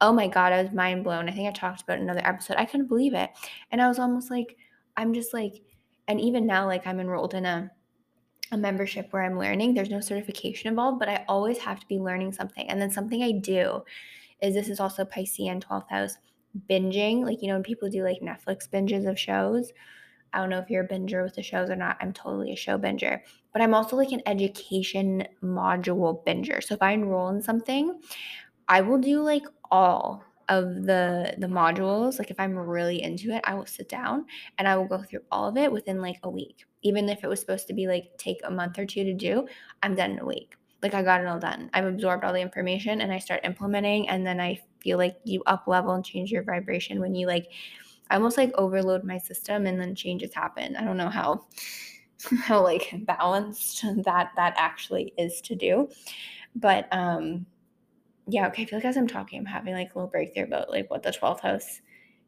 Oh 0.00 0.12
my 0.12 0.28
God, 0.28 0.52
I 0.54 0.62
was 0.62 0.72
mind 0.72 1.04
blown. 1.04 1.28
I 1.28 1.32
think 1.32 1.48
I 1.48 1.52
talked 1.52 1.82
about 1.82 1.98
another 1.98 2.22
episode. 2.24 2.56
I 2.56 2.64
couldn't 2.64 2.88
believe 2.88 3.14
it. 3.14 3.30
And 3.70 3.82
I 3.82 3.88
was 3.88 3.98
almost 3.98 4.30
like, 4.30 4.56
I'm 4.96 5.12
just 5.12 5.34
like, 5.34 5.62
and 6.08 6.20
even 6.20 6.46
now, 6.46 6.66
like 6.66 6.86
I'm 6.86 7.00
enrolled 7.00 7.34
in 7.34 7.44
a 7.44 7.70
a 8.52 8.56
membership 8.56 9.12
where 9.12 9.22
I'm 9.22 9.38
learning. 9.38 9.74
There's 9.74 9.90
no 9.90 10.00
certification 10.00 10.68
involved, 10.68 10.98
but 10.98 11.08
I 11.08 11.24
always 11.28 11.58
have 11.58 11.80
to 11.80 11.86
be 11.86 11.98
learning 11.98 12.32
something. 12.32 12.68
And 12.68 12.80
then 12.80 12.90
something 12.90 13.22
I 13.22 13.32
do 13.32 13.82
is 14.40 14.54
this 14.54 14.68
is 14.68 14.80
also 14.80 15.04
Piscean 15.04 15.62
12th 15.62 15.90
house 15.90 16.16
binging. 16.68 17.24
Like, 17.24 17.42
you 17.42 17.48
know, 17.48 17.54
when 17.54 17.62
people 17.62 17.88
do 17.88 18.02
like 18.04 18.20
Netflix 18.20 18.68
binges 18.68 19.08
of 19.08 19.18
shows, 19.18 19.72
I 20.32 20.38
don't 20.40 20.50
know 20.50 20.58
if 20.58 20.68
you're 20.68 20.84
a 20.84 20.88
binger 20.88 21.22
with 21.24 21.34
the 21.34 21.42
shows 21.42 21.70
or 21.70 21.76
not. 21.76 21.96
I'm 22.00 22.12
totally 22.12 22.52
a 22.52 22.56
show 22.56 22.78
binger, 22.78 23.20
but 23.52 23.62
I'm 23.62 23.74
also 23.74 23.96
like 23.96 24.12
an 24.12 24.22
education 24.26 25.26
module 25.42 26.24
binger. 26.26 26.62
So 26.62 26.74
if 26.74 26.82
I 26.82 26.92
enroll 26.92 27.28
in 27.30 27.40
something, 27.40 28.00
I 28.68 28.82
will 28.82 28.98
do 28.98 29.22
like 29.22 29.44
all 29.70 30.24
of 30.48 30.84
the 30.84 31.34
the 31.38 31.46
modules 31.46 32.18
like 32.18 32.30
if 32.30 32.38
i'm 32.38 32.56
really 32.56 33.02
into 33.02 33.34
it 33.34 33.40
i 33.44 33.54
will 33.54 33.66
sit 33.66 33.88
down 33.88 34.24
and 34.58 34.68
i 34.68 34.76
will 34.76 34.86
go 34.86 35.02
through 35.02 35.20
all 35.30 35.48
of 35.48 35.56
it 35.56 35.70
within 35.70 36.00
like 36.00 36.18
a 36.22 36.30
week 36.30 36.64
even 36.82 37.08
if 37.08 37.24
it 37.24 37.28
was 37.28 37.40
supposed 37.40 37.66
to 37.66 37.74
be 37.74 37.86
like 37.86 38.16
take 38.16 38.38
a 38.44 38.50
month 38.50 38.78
or 38.78 38.86
two 38.86 39.04
to 39.04 39.12
do 39.12 39.46
i'm 39.82 39.94
done 39.94 40.12
in 40.12 40.20
a 40.20 40.24
week 40.24 40.54
like 40.82 40.94
i 40.94 41.02
got 41.02 41.20
it 41.20 41.26
all 41.26 41.40
done 41.40 41.68
i've 41.74 41.84
absorbed 41.84 42.24
all 42.24 42.32
the 42.32 42.40
information 42.40 43.00
and 43.00 43.12
i 43.12 43.18
start 43.18 43.40
implementing 43.44 44.08
and 44.08 44.26
then 44.26 44.40
i 44.40 44.58
feel 44.80 44.98
like 44.98 45.16
you 45.24 45.42
up 45.46 45.64
level 45.66 45.94
and 45.94 46.04
change 46.04 46.30
your 46.30 46.44
vibration 46.44 47.00
when 47.00 47.14
you 47.14 47.26
like 47.26 47.48
I 48.10 48.16
almost 48.16 48.36
like 48.36 48.52
overload 48.54 49.04
my 49.04 49.18
system 49.18 49.66
and 49.66 49.80
then 49.80 49.94
changes 49.94 50.32
happen. 50.34 50.76
I 50.76 50.84
don't 50.84 50.96
know 50.96 51.08
how 51.08 51.46
how 52.38 52.62
like 52.62 52.94
balanced 53.00 53.82
that 54.04 54.30
that 54.36 54.54
actually 54.56 55.12
is 55.18 55.40
to 55.42 55.54
do. 55.54 55.88
But 56.54 56.88
um 56.92 57.46
yeah, 58.26 58.48
okay, 58.48 58.62
I 58.62 58.66
feel 58.66 58.78
like 58.78 58.86
as 58.86 58.96
I'm 58.96 59.06
talking, 59.06 59.38
I'm 59.38 59.46
having 59.46 59.74
like 59.74 59.94
a 59.94 59.98
little 59.98 60.10
breakthrough 60.10 60.44
about 60.44 60.70
like 60.70 60.90
what 60.90 61.02
the 61.02 61.12
12th 61.12 61.40
house 61.40 61.80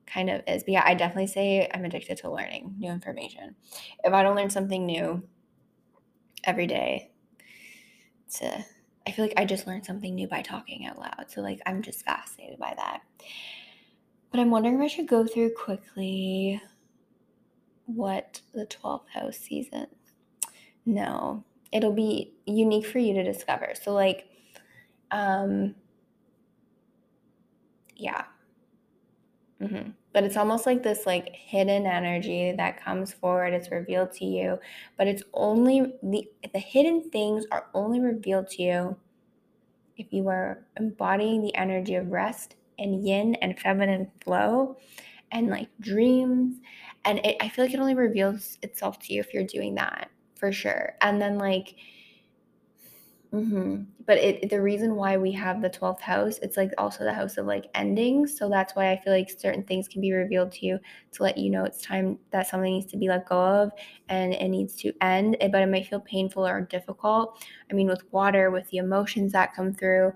kind 0.06 0.30
of 0.30 0.42
is. 0.46 0.64
But 0.64 0.72
yeah, 0.72 0.82
I 0.84 0.94
definitely 0.94 1.26
say 1.26 1.68
I'm 1.72 1.84
addicted 1.84 2.18
to 2.18 2.30
learning 2.30 2.74
new 2.78 2.90
information. 2.90 3.56
If 4.04 4.12
I 4.12 4.22
don't 4.22 4.36
learn 4.36 4.50
something 4.50 4.86
new 4.86 5.22
every 6.44 6.66
day, 6.66 7.10
to 8.34 8.64
I 9.06 9.10
feel 9.10 9.24
like 9.24 9.34
I 9.38 9.44
just 9.44 9.66
learned 9.66 9.86
something 9.86 10.14
new 10.14 10.28
by 10.28 10.42
talking 10.42 10.86
out 10.86 10.98
loud. 10.98 11.26
So 11.28 11.40
like 11.40 11.60
I'm 11.66 11.82
just 11.82 12.04
fascinated 12.04 12.58
by 12.58 12.74
that. 12.76 13.00
But 14.30 14.40
I'm 14.40 14.50
wondering 14.50 14.76
if 14.76 14.82
I 14.82 14.86
should 14.88 15.08
go 15.08 15.26
through 15.26 15.54
quickly 15.54 16.60
what 17.86 18.42
the 18.52 18.66
12th 18.66 19.08
house 19.08 19.38
season. 19.38 19.86
No, 20.84 21.44
it'll 21.72 21.94
be 21.94 22.34
unique 22.44 22.86
for 22.86 22.98
you 22.98 23.14
to 23.14 23.24
discover. 23.24 23.72
So 23.82 23.92
like 23.92 24.28
um 25.10 25.74
yeah. 27.98 28.24
Mm-hmm. 29.60 29.90
But 30.12 30.24
it's 30.24 30.36
almost 30.36 30.66
like 30.66 30.82
this 30.82 31.04
like 31.04 31.28
hidden 31.34 31.84
energy 31.84 32.52
that 32.56 32.82
comes 32.82 33.12
forward. 33.12 33.52
It's 33.52 33.70
revealed 33.70 34.12
to 34.12 34.24
you, 34.24 34.58
but 34.96 35.06
it's 35.06 35.22
only 35.34 35.94
the 36.02 36.28
the 36.52 36.58
hidden 36.58 37.10
things 37.10 37.44
are 37.50 37.66
only 37.74 38.00
revealed 38.00 38.48
to 38.50 38.62
you 38.62 38.96
if 39.96 40.12
you 40.12 40.28
are 40.28 40.64
embodying 40.78 41.42
the 41.42 41.54
energy 41.56 41.96
of 41.96 42.10
rest 42.10 42.54
and 42.78 43.04
yin 43.06 43.34
and 43.36 43.58
feminine 43.58 44.10
flow 44.24 44.76
and 45.32 45.48
like 45.48 45.68
dreams 45.80 46.56
and 47.04 47.18
it, 47.24 47.36
i 47.40 47.48
feel 47.48 47.64
like 47.64 47.74
it 47.74 47.80
only 47.80 47.94
reveals 47.94 48.58
itself 48.62 48.98
to 49.00 49.12
you 49.12 49.20
if 49.20 49.34
you're 49.34 49.44
doing 49.44 49.74
that 49.74 50.08
for 50.36 50.52
sure 50.52 50.94
and 51.02 51.20
then 51.20 51.36
like 51.36 51.74
mm-hmm. 53.32 53.82
but 54.06 54.18
it 54.18 54.50
the 54.50 54.60
reason 54.60 54.94
why 54.94 55.16
we 55.16 55.32
have 55.32 55.60
the 55.60 55.70
12th 55.70 56.00
house 56.00 56.38
it's 56.38 56.56
like 56.56 56.70
also 56.78 57.04
the 57.04 57.12
house 57.12 57.36
of 57.36 57.46
like 57.46 57.66
endings. 57.74 58.38
So 58.38 58.48
that's 58.48 58.74
why 58.74 58.90
i 58.90 59.00
feel 59.00 59.12
like 59.12 59.30
certain 59.30 59.64
things 59.64 59.88
can 59.88 60.00
be 60.00 60.12
revealed 60.12 60.52
to 60.52 60.66
you 60.66 60.78
to 61.12 61.22
let 61.22 61.38
you 61.38 61.50
know 61.50 61.64
it's 61.64 61.82
time 61.82 62.18
that 62.30 62.46
something 62.46 62.72
needs 62.72 62.90
to 62.92 62.96
be 62.96 63.08
let 63.08 63.28
go 63.28 63.38
of 63.38 63.72
and 64.08 64.32
it 64.32 64.48
needs 64.48 64.74
to 64.76 64.92
end. 65.00 65.36
But 65.40 65.62
it 65.62 65.68
might 65.68 65.86
feel 65.86 66.00
painful 66.00 66.46
or 66.46 66.60
difficult. 66.62 67.44
I 67.70 67.74
mean 67.74 67.88
with 67.88 68.04
water 68.12 68.50
with 68.50 68.68
the 68.70 68.78
emotions 68.78 69.32
that 69.32 69.54
come 69.54 69.72
through 69.72 70.12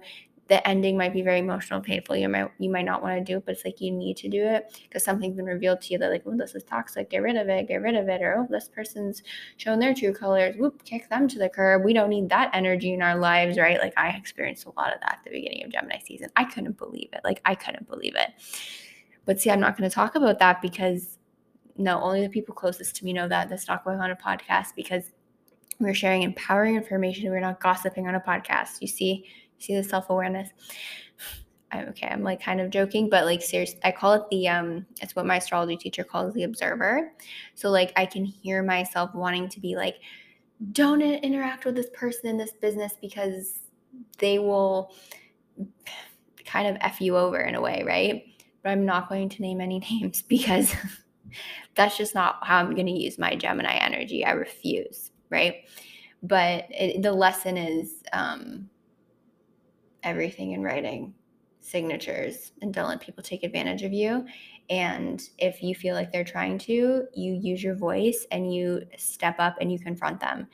the 0.53 0.69
ending 0.69 0.99
might 0.99 1.15
be 1.15 1.23
very 1.23 1.39
emotional, 1.39 1.81
painful. 1.81 2.15
You 2.15 2.29
might 2.29 2.51
you 2.59 2.69
might 2.69 2.85
not 2.85 3.03
want 3.03 3.17
to 3.17 3.25
do 3.25 3.39
it, 3.39 3.47
but 3.47 3.53
it's 3.53 3.65
like 3.65 3.81
you 3.81 3.91
need 3.91 4.19
to 4.19 4.29
do 4.29 4.45
it 4.45 4.79
because 4.83 5.03
something's 5.03 5.35
been 5.35 5.47
revealed 5.47 5.81
to 5.81 5.95
you 5.95 5.99
that 5.99 6.11
like, 6.11 6.25
oh, 6.27 6.37
this 6.37 6.55
is 6.55 6.63
toxic, 6.63 7.09
get 7.09 7.23
rid 7.23 7.37
of 7.37 7.49
it, 7.49 7.69
get 7.69 7.81
rid 7.81 7.97
of 7.97 8.07
it, 8.11 8.21
or 8.21 8.37
oh, 8.37 8.47
this 8.51 8.69
person's 8.69 9.23
shown 9.57 9.79
their 9.79 9.95
true 9.95 10.13
colors, 10.13 10.55
whoop, 10.59 10.85
kick 10.85 11.09
them 11.09 11.27
to 11.27 11.39
the 11.39 11.49
curb. 11.49 11.85
We 11.85 11.95
don't 11.95 12.11
need 12.11 12.29
that 12.29 12.51
energy 12.53 12.93
in 12.93 13.01
our 13.01 13.17
lives, 13.17 13.57
right? 13.57 13.81
Like 13.81 13.95
I 13.97 14.11
experienced 14.11 14.67
a 14.67 14.73
lot 14.77 14.93
of 14.93 15.01
that 15.01 15.21
at 15.21 15.25
the 15.25 15.31
beginning 15.31 15.65
of 15.65 15.73
Gemini 15.73 16.01
season. 16.05 16.29
I 16.37 16.45
couldn't 16.45 16.77
believe 16.77 17.09
it. 17.15 17.23
Like 17.25 17.41
I 17.47 17.55
couldn't 17.55 17.89
believe 17.89 18.15
it. 18.15 18.29
But 19.25 19.41
see, 19.41 19.51
I'm 19.51 19.61
not 19.61 19.79
going 19.79 19.89
to 19.89 19.95
talk 19.95 20.17
about 20.17 20.39
that 20.41 20.61
because 20.61 21.17
no, 21.79 21.99
only 22.03 22.21
the 22.21 22.29
people 22.29 22.55
closest 22.55 22.95
to 22.97 23.07
me 23.07 23.15
know 23.15 23.27
that. 23.27 23.49
That's 23.49 23.69
not 23.69 23.85
going 23.85 24.01
on 24.01 24.11
a 24.11 24.17
podcast 24.17 24.75
because 24.77 25.13
we're 25.81 25.95
sharing 25.95 26.23
empowering 26.23 26.77
information. 26.77 27.31
We're 27.31 27.41
not 27.41 27.61
gossiping 27.61 28.07
on 28.07 28.15
a 28.15 28.21
podcast. 28.21 28.81
You 28.81 28.89
see, 28.89 29.27
see 29.63 29.75
the 29.75 29.85
self-awareness. 29.85 30.51
I'm 31.71 31.89
okay 31.89 32.07
i'm 32.09 32.23
like 32.23 32.43
kind 32.43 32.61
of 32.61 32.69
joking 32.69 33.09
but 33.09 33.25
like 33.25 33.41
seriously 33.41 33.81
i 33.83 33.91
call 33.91 34.13
it 34.13 34.23
the 34.31 34.47
um 34.47 34.85
it's 35.01 35.17
what 35.17 35.25
my 35.25 35.37
astrology 35.37 35.77
teacher 35.77 36.05
calls 36.05 36.35
the 36.35 36.43
observer. 36.43 37.13
So 37.55 37.71
like 37.71 37.93
i 37.97 38.05
can 38.05 38.25
hear 38.25 38.63
myself 38.63 39.15
wanting 39.15 39.49
to 39.49 39.61
be 39.61 39.75
like 39.75 39.97
don't 40.73 41.01
interact 41.01 41.65
with 41.65 41.75
this 41.75 41.89
person 41.95 42.29
in 42.29 42.37
this 42.37 42.53
business 42.53 42.95
because 43.01 43.61
they 44.19 44.39
will 44.39 44.93
kind 46.45 46.69
of 46.69 46.77
f 46.81 47.01
you 47.01 47.17
over 47.17 47.41
in 47.41 47.55
a 47.55 47.61
way 47.61 47.83
right? 47.87 48.25
But 48.63 48.71
i'm 48.71 48.85
not 48.85 49.09
going 49.09 49.29
to 49.31 49.43
name 49.43 49.61
any 49.61 49.79
names 49.91 50.23
because 50.23 50.75
that's 51.75 51.97
just 51.97 52.15
not 52.15 52.37
how 52.43 52.59
i'm 52.59 52.75
going 52.75 52.87
to 52.87 52.93
use 52.93 53.19
my 53.19 53.35
gemini 53.35 53.77
energy. 53.77 54.25
I 54.25 54.33
refuse 54.33 55.11
right? 55.33 55.65
But 56.23 56.67
it, 56.71 57.03
the 57.03 57.13
lesson 57.13 57.57
is 57.57 58.03
um 58.13 58.69
everything 60.03 60.53
in 60.53 60.63
writing, 60.63 61.15
signatures, 61.61 62.53
and 62.61 62.73
don't 62.73 62.89
let 62.89 63.01
people 63.01 63.23
take 63.23 63.43
advantage 63.43 63.83
of 63.83 63.93
you. 63.93 64.27
And 64.71 65.23
if 65.39 65.63
you 65.63 65.75
feel 65.75 65.95
like 65.95 66.13
they're 66.13 66.25
trying 66.25 66.59
to, 66.61 67.05
you 67.15 67.35
use 67.35 67.63
your 67.63 67.75
voice 67.75 68.27
and 68.31 68.53
you 68.53 68.83
step 68.97 69.37
up 69.39 69.57
and 69.61 69.73
you 69.73 69.79
confront 69.79 70.21
them. 70.21 70.49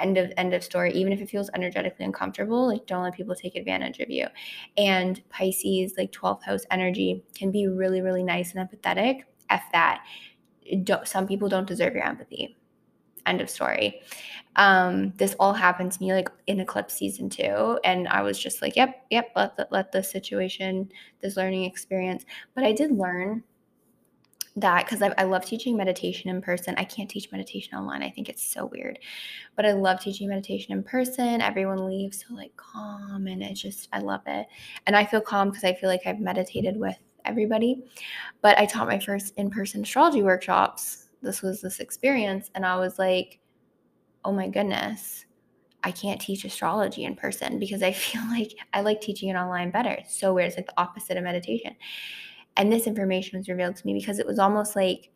End 0.00 0.18
of 0.18 0.32
end 0.36 0.52
of 0.54 0.62
story. 0.62 0.92
Even 0.92 1.12
if 1.12 1.20
it 1.20 1.30
feels 1.30 1.50
energetically 1.54 2.04
uncomfortable, 2.04 2.68
like 2.68 2.86
don't 2.86 3.02
let 3.02 3.14
people 3.14 3.34
take 3.34 3.56
advantage 3.56 3.98
of 3.98 4.10
you. 4.10 4.26
And 4.76 5.22
Pisces, 5.30 5.94
like 5.96 6.12
12th 6.12 6.42
house 6.42 6.62
energy, 6.70 7.24
can 7.34 7.50
be 7.50 7.66
really, 7.66 8.00
really 8.02 8.22
nice 8.22 8.54
and 8.54 8.68
empathetic. 8.68 9.22
F 9.48 9.64
that. 9.72 10.04
Don't, 10.82 11.06
some 11.06 11.26
people 11.26 11.48
don't 11.48 11.66
deserve 11.66 11.94
your 11.94 12.04
empathy 12.04 12.56
end 13.26 13.40
of 13.40 13.50
story. 13.50 14.02
Um, 14.56 15.12
this 15.16 15.36
all 15.38 15.52
happened 15.52 15.92
to 15.92 16.02
me 16.02 16.14
like 16.14 16.30
in 16.46 16.60
eclipse 16.60 16.94
season 16.94 17.28
two, 17.28 17.78
and 17.84 18.08
I 18.08 18.22
was 18.22 18.38
just 18.38 18.62
like, 18.62 18.74
yep, 18.74 19.04
yep, 19.10 19.30
let 19.36 19.56
the, 19.56 19.68
let 19.70 19.92
the 19.92 20.02
situation, 20.02 20.90
this 21.20 21.36
learning 21.36 21.64
experience. 21.64 22.24
But 22.54 22.64
I 22.64 22.72
did 22.72 22.90
learn 22.90 23.44
that 24.56 24.86
because 24.86 25.02
I, 25.02 25.12
I, 25.18 25.24
love 25.24 25.44
teaching 25.44 25.76
meditation 25.76 26.30
in 26.30 26.40
person. 26.40 26.74
I 26.78 26.84
can't 26.84 27.10
teach 27.10 27.30
meditation 27.30 27.76
online. 27.76 28.02
I 28.02 28.08
think 28.08 28.30
it's 28.30 28.42
so 28.42 28.64
weird, 28.64 28.98
but 29.54 29.66
I 29.66 29.72
love 29.72 30.00
teaching 30.00 30.28
meditation 30.28 30.72
in 30.72 30.82
person. 30.82 31.42
Everyone 31.42 31.86
leaves 31.86 32.24
so 32.26 32.34
like 32.34 32.56
calm, 32.56 33.26
and 33.26 33.42
it's 33.42 33.60
just 33.60 33.88
I 33.92 33.98
love 33.98 34.22
it. 34.26 34.46
And 34.86 34.96
I 34.96 35.04
feel 35.04 35.20
calm 35.20 35.50
because 35.50 35.64
I 35.64 35.74
feel 35.74 35.90
like 35.90 36.06
I've 36.06 36.20
meditated 36.20 36.78
with 36.78 36.96
everybody. 37.26 37.84
But 38.40 38.58
I 38.58 38.64
taught 38.64 38.88
my 38.88 38.98
first 38.98 39.34
in 39.36 39.50
person 39.50 39.82
astrology 39.82 40.22
workshops 40.22 41.05
this 41.26 41.42
was 41.42 41.60
this 41.60 41.80
experience 41.80 42.50
and 42.54 42.64
i 42.64 42.76
was 42.76 42.98
like 42.98 43.40
oh 44.24 44.32
my 44.32 44.48
goodness 44.48 45.26
i 45.84 45.90
can't 45.90 46.20
teach 46.20 46.44
astrology 46.44 47.04
in 47.04 47.14
person 47.14 47.58
because 47.58 47.82
i 47.82 47.92
feel 48.04 48.22
like 48.30 48.52
i 48.72 48.80
like 48.80 49.00
teaching 49.00 49.28
it 49.28 49.34
online 49.34 49.70
better. 49.70 49.90
It's 49.90 50.18
so 50.18 50.32
weird 50.32 50.48
it's 50.48 50.56
like 50.56 50.66
the 50.66 50.80
opposite 50.80 51.16
of 51.16 51.24
meditation. 51.24 51.76
And 52.58 52.72
this 52.72 52.86
information 52.86 53.38
was 53.38 53.48
revealed 53.48 53.76
to 53.76 53.86
me 53.86 53.92
because 53.92 54.18
it 54.18 54.26
was 54.26 54.38
almost 54.38 54.74
like 54.74 55.10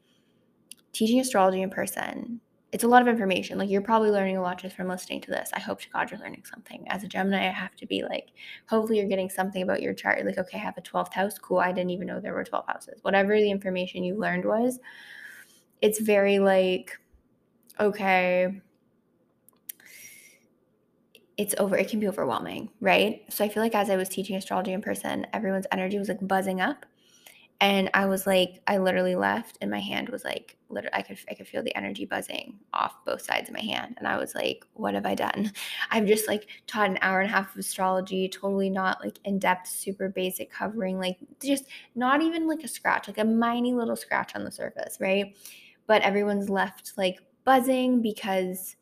teaching 0.93 1.21
astrology 1.21 1.63
in 1.63 1.71
person 1.71 2.41
it's 2.73 2.85
a 2.85 2.89
lot 2.89 3.03
of 3.03 3.09
information. 3.09 3.59
Like 3.59 3.69
you're 3.69 3.83
probably 3.83 4.11
learning 4.11 4.37
a 4.37 4.43
lot 4.43 4.61
just 4.61 4.77
from 4.77 4.87
listening 4.87 5.21
to 5.23 5.31
this. 5.31 5.51
I 5.53 5.61
hope 5.61 5.81
to 5.81 5.91
god 5.91 6.11
you're 6.11 6.21
learning 6.21 6.45
something. 6.45 6.87
As 6.89 7.03
a 7.03 7.09
gemini 7.09 7.49
i 7.49 7.51
have 7.51 7.75
to 7.77 7.87
be 7.87 8.03
like 8.03 8.29
hopefully 8.69 8.99
you're 8.99 9.09
getting 9.09 9.29
something 9.29 9.63
about 9.63 9.83
your 9.83 9.95
chart. 9.95 10.19
You're 10.19 10.27
like 10.27 10.39
okay 10.39 10.59
i 10.59 10.61
have 10.61 10.79
a 10.79 10.83
12th 10.83 11.13
house. 11.13 11.39
Cool 11.39 11.59
i 11.59 11.73
didn't 11.73 11.91
even 11.91 12.07
know 12.07 12.21
there 12.21 12.35
were 12.35 12.45
12 12.45 12.67
houses. 12.67 13.01
Whatever 13.03 13.37
the 13.37 13.51
information 13.51 14.05
you 14.05 14.17
learned 14.17 14.45
was 14.45 14.79
it's 15.81 16.01
very 16.01 16.39
like, 16.39 16.99
okay, 17.79 18.61
it's 21.37 21.55
over, 21.57 21.77
it 21.77 21.89
can 21.89 22.01
be 22.01 22.09
overwhelming, 22.09 22.69
right? 22.81 23.23
So 23.31 23.45
I 23.45 23.49
feel 23.49 23.63
like 23.63 23.75
as 23.75 23.89
I 23.89 23.97
was 23.97 24.11
teaching 24.11 24.37
astrology 24.37 24.73
in 24.73 24.83
person, 24.83 25.27
everyone's 25.33 25.67
energy 25.73 25.99
was 25.99 26.09
like 26.09 26.27
buzzing 26.27 26.61
up. 26.61 26.85
And 27.63 27.91
I 27.93 28.07
was 28.07 28.27
like, 28.27 28.61
I 28.67 28.79
literally 28.79 29.17
left 29.17 29.59
and 29.61 29.71
my 29.71 29.81
hand 29.81 30.09
was 30.09 30.25
like, 30.25 30.57
literally, 30.71 30.95
I 30.95 31.03
could, 31.03 31.19
I 31.31 31.35
could 31.35 31.47
feel 31.47 31.63
the 31.63 31.77
energy 31.77 32.07
buzzing 32.07 32.59
off 32.73 33.05
both 33.05 33.21
sides 33.21 33.51
of 33.51 33.55
my 33.55 33.61
hand. 33.61 33.97
And 33.99 34.09
I 34.09 34.17
was 34.17 34.35
like, 34.35 34.65
what 34.75 34.95
have 34.95 35.05
I 35.05 35.15
done? 35.15 35.53
I've 35.91 36.07
just 36.07 36.27
like 36.27 36.47
taught 36.67 36.89
an 36.89 36.99
hour 37.03 37.21
and 37.21 37.29
a 37.29 37.33
half 37.33 37.53
of 37.53 37.59
astrology, 37.59 38.29
totally 38.29 38.71
not 38.71 39.03
like 39.05 39.19
in 39.25 39.39
depth, 39.39 39.69
super 39.69 40.09
basic 40.09 40.51
covering, 40.51 40.99
like 40.99 41.19
just 41.43 41.65
not 41.95 42.23
even 42.23 42.47
like 42.49 42.63
a 42.65 42.69
scratch, 42.69 43.09
like 43.09 43.19
a 43.19 43.25
miney 43.25 43.75
little 43.75 43.97
scratch 43.97 44.35
on 44.35 44.45
the 44.45 44.51
surface, 44.51 44.97
right? 44.99 45.37
But 45.91 46.03
everyone's 46.03 46.49
left 46.49 46.93
like 46.97 47.19
buzzing 47.43 48.01
because 48.01 48.77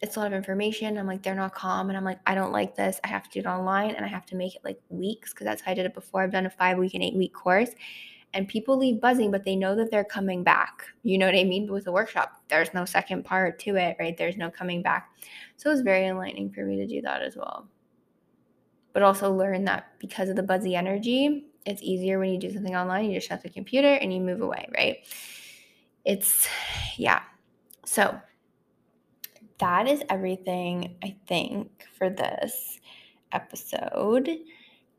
it's 0.00 0.14
a 0.14 0.20
lot 0.20 0.28
of 0.28 0.32
information. 0.32 0.96
I'm 0.96 1.04
like, 1.04 1.20
they're 1.20 1.34
not 1.34 1.52
calm. 1.52 1.88
And 1.88 1.96
I'm 1.96 2.04
like, 2.04 2.20
I 2.28 2.36
don't 2.36 2.52
like 2.52 2.76
this. 2.76 3.00
I 3.02 3.08
have 3.08 3.24
to 3.24 3.30
do 3.30 3.40
it 3.40 3.46
online 3.50 3.96
and 3.96 4.04
I 4.04 4.08
have 4.08 4.24
to 4.26 4.36
make 4.36 4.54
it 4.54 4.60
like 4.62 4.78
weeks 4.88 5.32
because 5.32 5.46
that's 5.46 5.60
how 5.62 5.72
I 5.72 5.74
did 5.74 5.84
it 5.84 5.94
before. 5.94 6.22
I've 6.22 6.30
done 6.30 6.46
a 6.46 6.50
five 6.50 6.78
week 6.78 6.94
and 6.94 7.02
eight 7.02 7.16
week 7.16 7.34
course. 7.34 7.70
and 8.34 8.46
people 8.46 8.76
leave 8.76 9.00
buzzing, 9.00 9.32
but 9.32 9.42
they 9.42 9.56
know 9.56 9.74
that 9.74 9.90
they're 9.90 10.04
coming 10.04 10.44
back. 10.44 10.84
You 11.02 11.18
know 11.18 11.26
what 11.26 11.34
I 11.34 11.42
mean? 11.42 11.66
But 11.66 11.72
with 11.72 11.88
a 11.88 11.92
workshop, 11.92 12.40
there's 12.46 12.72
no 12.72 12.84
second 12.84 13.24
part 13.24 13.58
to 13.58 13.74
it, 13.74 13.96
right? 13.98 14.16
There's 14.16 14.36
no 14.36 14.48
coming 14.48 14.80
back. 14.80 15.10
So 15.56 15.70
it 15.70 15.72
was 15.72 15.80
very 15.80 16.06
enlightening 16.06 16.52
for 16.52 16.64
me 16.64 16.76
to 16.76 16.86
do 16.86 17.02
that 17.02 17.20
as 17.20 17.34
well. 17.34 17.66
But 18.92 19.02
also 19.02 19.32
learn 19.32 19.64
that 19.64 19.88
because 19.98 20.28
of 20.28 20.36
the 20.36 20.44
buzzy 20.44 20.76
energy, 20.76 21.46
it's 21.66 21.82
easier 21.82 22.20
when 22.20 22.30
you 22.30 22.38
do 22.38 22.52
something 22.52 22.76
online. 22.76 23.06
You 23.06 23.16
just 23.16 23.26
shut 23.26 23.42
the 23.42 23.50
computer 23.50 23.94
and 23.94 24.14
you 24.14 24.20
move 24.20 24.40
away, 24.40 24.68
right? 24.76 24.98
It's, 26.08 26.48
yeah. 26.96 27.20
So 27.84 28.18
that 29.58 29.86
is 29.86 30.02
everything 30.08 30.96
I 31.04 31.16
think 31.28 31.84
for 31.98 32.08
this 32.08 32.80
episode. 33.30 34.30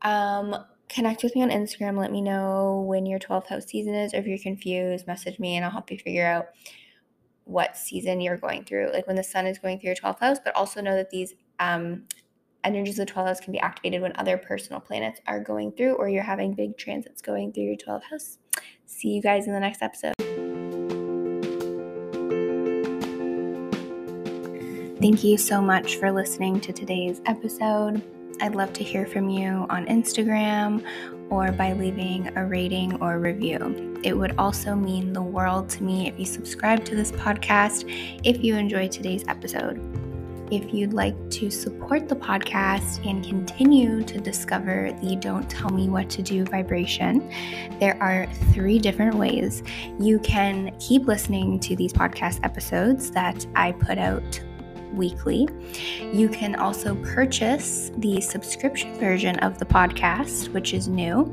Um, 0.02 0.54
connect 0.88 1.24
with 1.24 1.34
me 1.34 1.42
on 1.42 1.50
Instagram. 1.50 1.98
Let 1.98 2.12
me 2.12 2.20
know 2.20 2.84
when 2.86 3.06
your 3.06 3.18
12th 3.18 3.48
house 3.48 3.66
season 3.66 3.92
is, 3.92 4.14
or 4.14 4.18
if 4.18 4.26
you're 4.28 4.38
confused, 4.38 5.08
message 5.08 5.40
me 5.40 5.56
and 5.56 5.64
I'll 5.64 5.72
help 5.72 5.90
you 5.90 5.98
figure 5.98 6.26
out 6.26 6.46
what 7.42 7.76
season 7.76 8.20
you're 8.20 8.36
going 8.36 8.64
through, 8.64 8.92
like 8.92 9.08
when 9.08 9.16
the 9.16 9.24
sun 9.24 9.48
is 9.48 9.58
going 9.58 9.80
through 9.80 9.88
your 9.88 9.96
12th 9.96 10.20
house, 10.20 10.38
but 10.44 10.54
also 10.54 10.80
know 10.80 10.94
that 10.94 11.10
these 11.10 11.34
um, 11.58 12.04
energies 12.62 13.00
of 13.00 13.08
the 13.08 13.12
12th 13.12 13.26
house 13.26 13.40
can 13.40 13.50
be 13.50 13.58
activated 13.58 14.00
when 14.00 14.12
other 14.14 14.38
personal 14.38 14.78
planets 14.78 15.20
are 15.26 15.40
going 15.40 15.72
through 15.72 15.94
or 15.94 16.08
you're 16.08 16.22
having 16.22 16.54
big 16.54 16.78
transits 16.78 17.20
going 17.20 17.52
through 17.52 17.64
your 17.64 17.76
12th 17.76 18.04
house. 18.04 18.38
See 18.86 19.08
you 19.08 19.20
guys 19.20 19.48
in 19.48 19.52
the 19.52 19.58
next 19.58 19.82
episode. 19.82 20.19
Thank 25.00 25.24
you 25.24 25.38
so 25.38 25.62
much 25.62 25.96
for 25.96 26.12
listening 26.12 26.60
to 26.60 26.74
today's 26.74 27.22
episode. 27.24 28.02
I'd 28.42 28.54
love 28.54 28.74
to 28.74 28.84
hear 28.84 29.06
from 29.06 29.30
you 29.30 29.64
on 29.70 29.86
Instagram 29.86 30.84
or 31.30 31.50
by 31.52 31.72
leaving 31.72 32.30
a 32.36 32.44
rating 32.44 33.00
or 33.00 33.18
review. 33.18 33.98
It 34.04 34.12
would 34.12 34.34
also 34.36 34.74
mean 34.74 35.14
the 35.14 35.22
world 35.22 35.70
to 35.70 35.82
me 35.82 36.06
if 36.06 36.18
you 36.18 36.26
subscribe 36.26 36.84
to 36.84 36.94
this 36.94 37.12
podcast 37.12 37.90
if 38.24 38.44
you 38.44 38.56
enjoyed 38.56 38.92
today's 38.92 39.24
episode. 39.26 39.80
If 40.52 40.74
you'd 40.74 40.92
like 40.92 41.14
to 41.30 41.50
support 41.50 42.06
the 42.06 42.16
podcast 42.16 43.02
and 43.08 43.24
continue 43.24 44.02
to 44.02 44.20
discover 44.20 44.92
the 45.00 45.16
Don't 45.16 45.48
Tell 45.48 45.70
Me 45.70 45.88
What 45.88 46.10
to 46.10 46.22
Do 46.22 46.44
vibration, 46.44 47.26
there 47.78 47.96
are 48.02 48.26
three 48.52 48.78
different 48.78 49.14
ways. 49.14 49.62
You 49.98 50.18
can 50.18 50.76
keep 50.78 51.06
listening 51.06 51.58
to 51.60 51.74
these 51.74 51.94
podcast 51.94 52.40
episodes 52.42 53.10
that 53.12 53.46
I 53.54 53.72
put 53.72 53.96
out 53.96 54.40
weekly. 54.94 55.48
You 56.12 56.28
can 56.28 56.54
also 56.54 56.94
purchase 56.96 57.90
the 57.98 58.20
subscription 58.20 58.94
version 58.98 59.38
of 59.40 59.58
the 59.58 59.64
podcast, 59.64 60.52
which 60.52 60.74
is 60.74 60.88
new, 60.88 61.32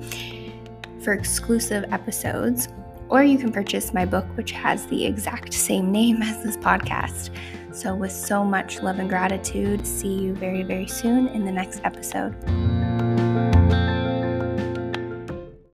for 1.01 1.13
exclusive 1.13 1.85
episodes. 1.91 2.69
Or 3.09 3.23
you 3.23 3.37
can 3.37 3.51
purchase 3.51 3.93
my 3.93 4.05
book, 4.05 4.25
which 4.35 4.51
has 4.51 4.85
the 4.87 5.05
exact 5.05 5.53
same 5.53 5.91
name 5.91 6.21
as 6.21 6.43
this 6.43 6.57
podcast. 6.57 7.29
So, 7.73 7.93
with 7.93 8.11
so 8.11 8.43
much 8.43 8.81
love 8.81 8.97
and 8.99 9.07
gratitude, 9.07 9.85
see 9.85 10.13
you 10.13 10.33
very, 10.33 10.63
very 10.63 10.87
soon 10.87 11.27
in 11.27 11.45
the 11.45 11.51
next 11.51 11.81
episode. 11.83 12.35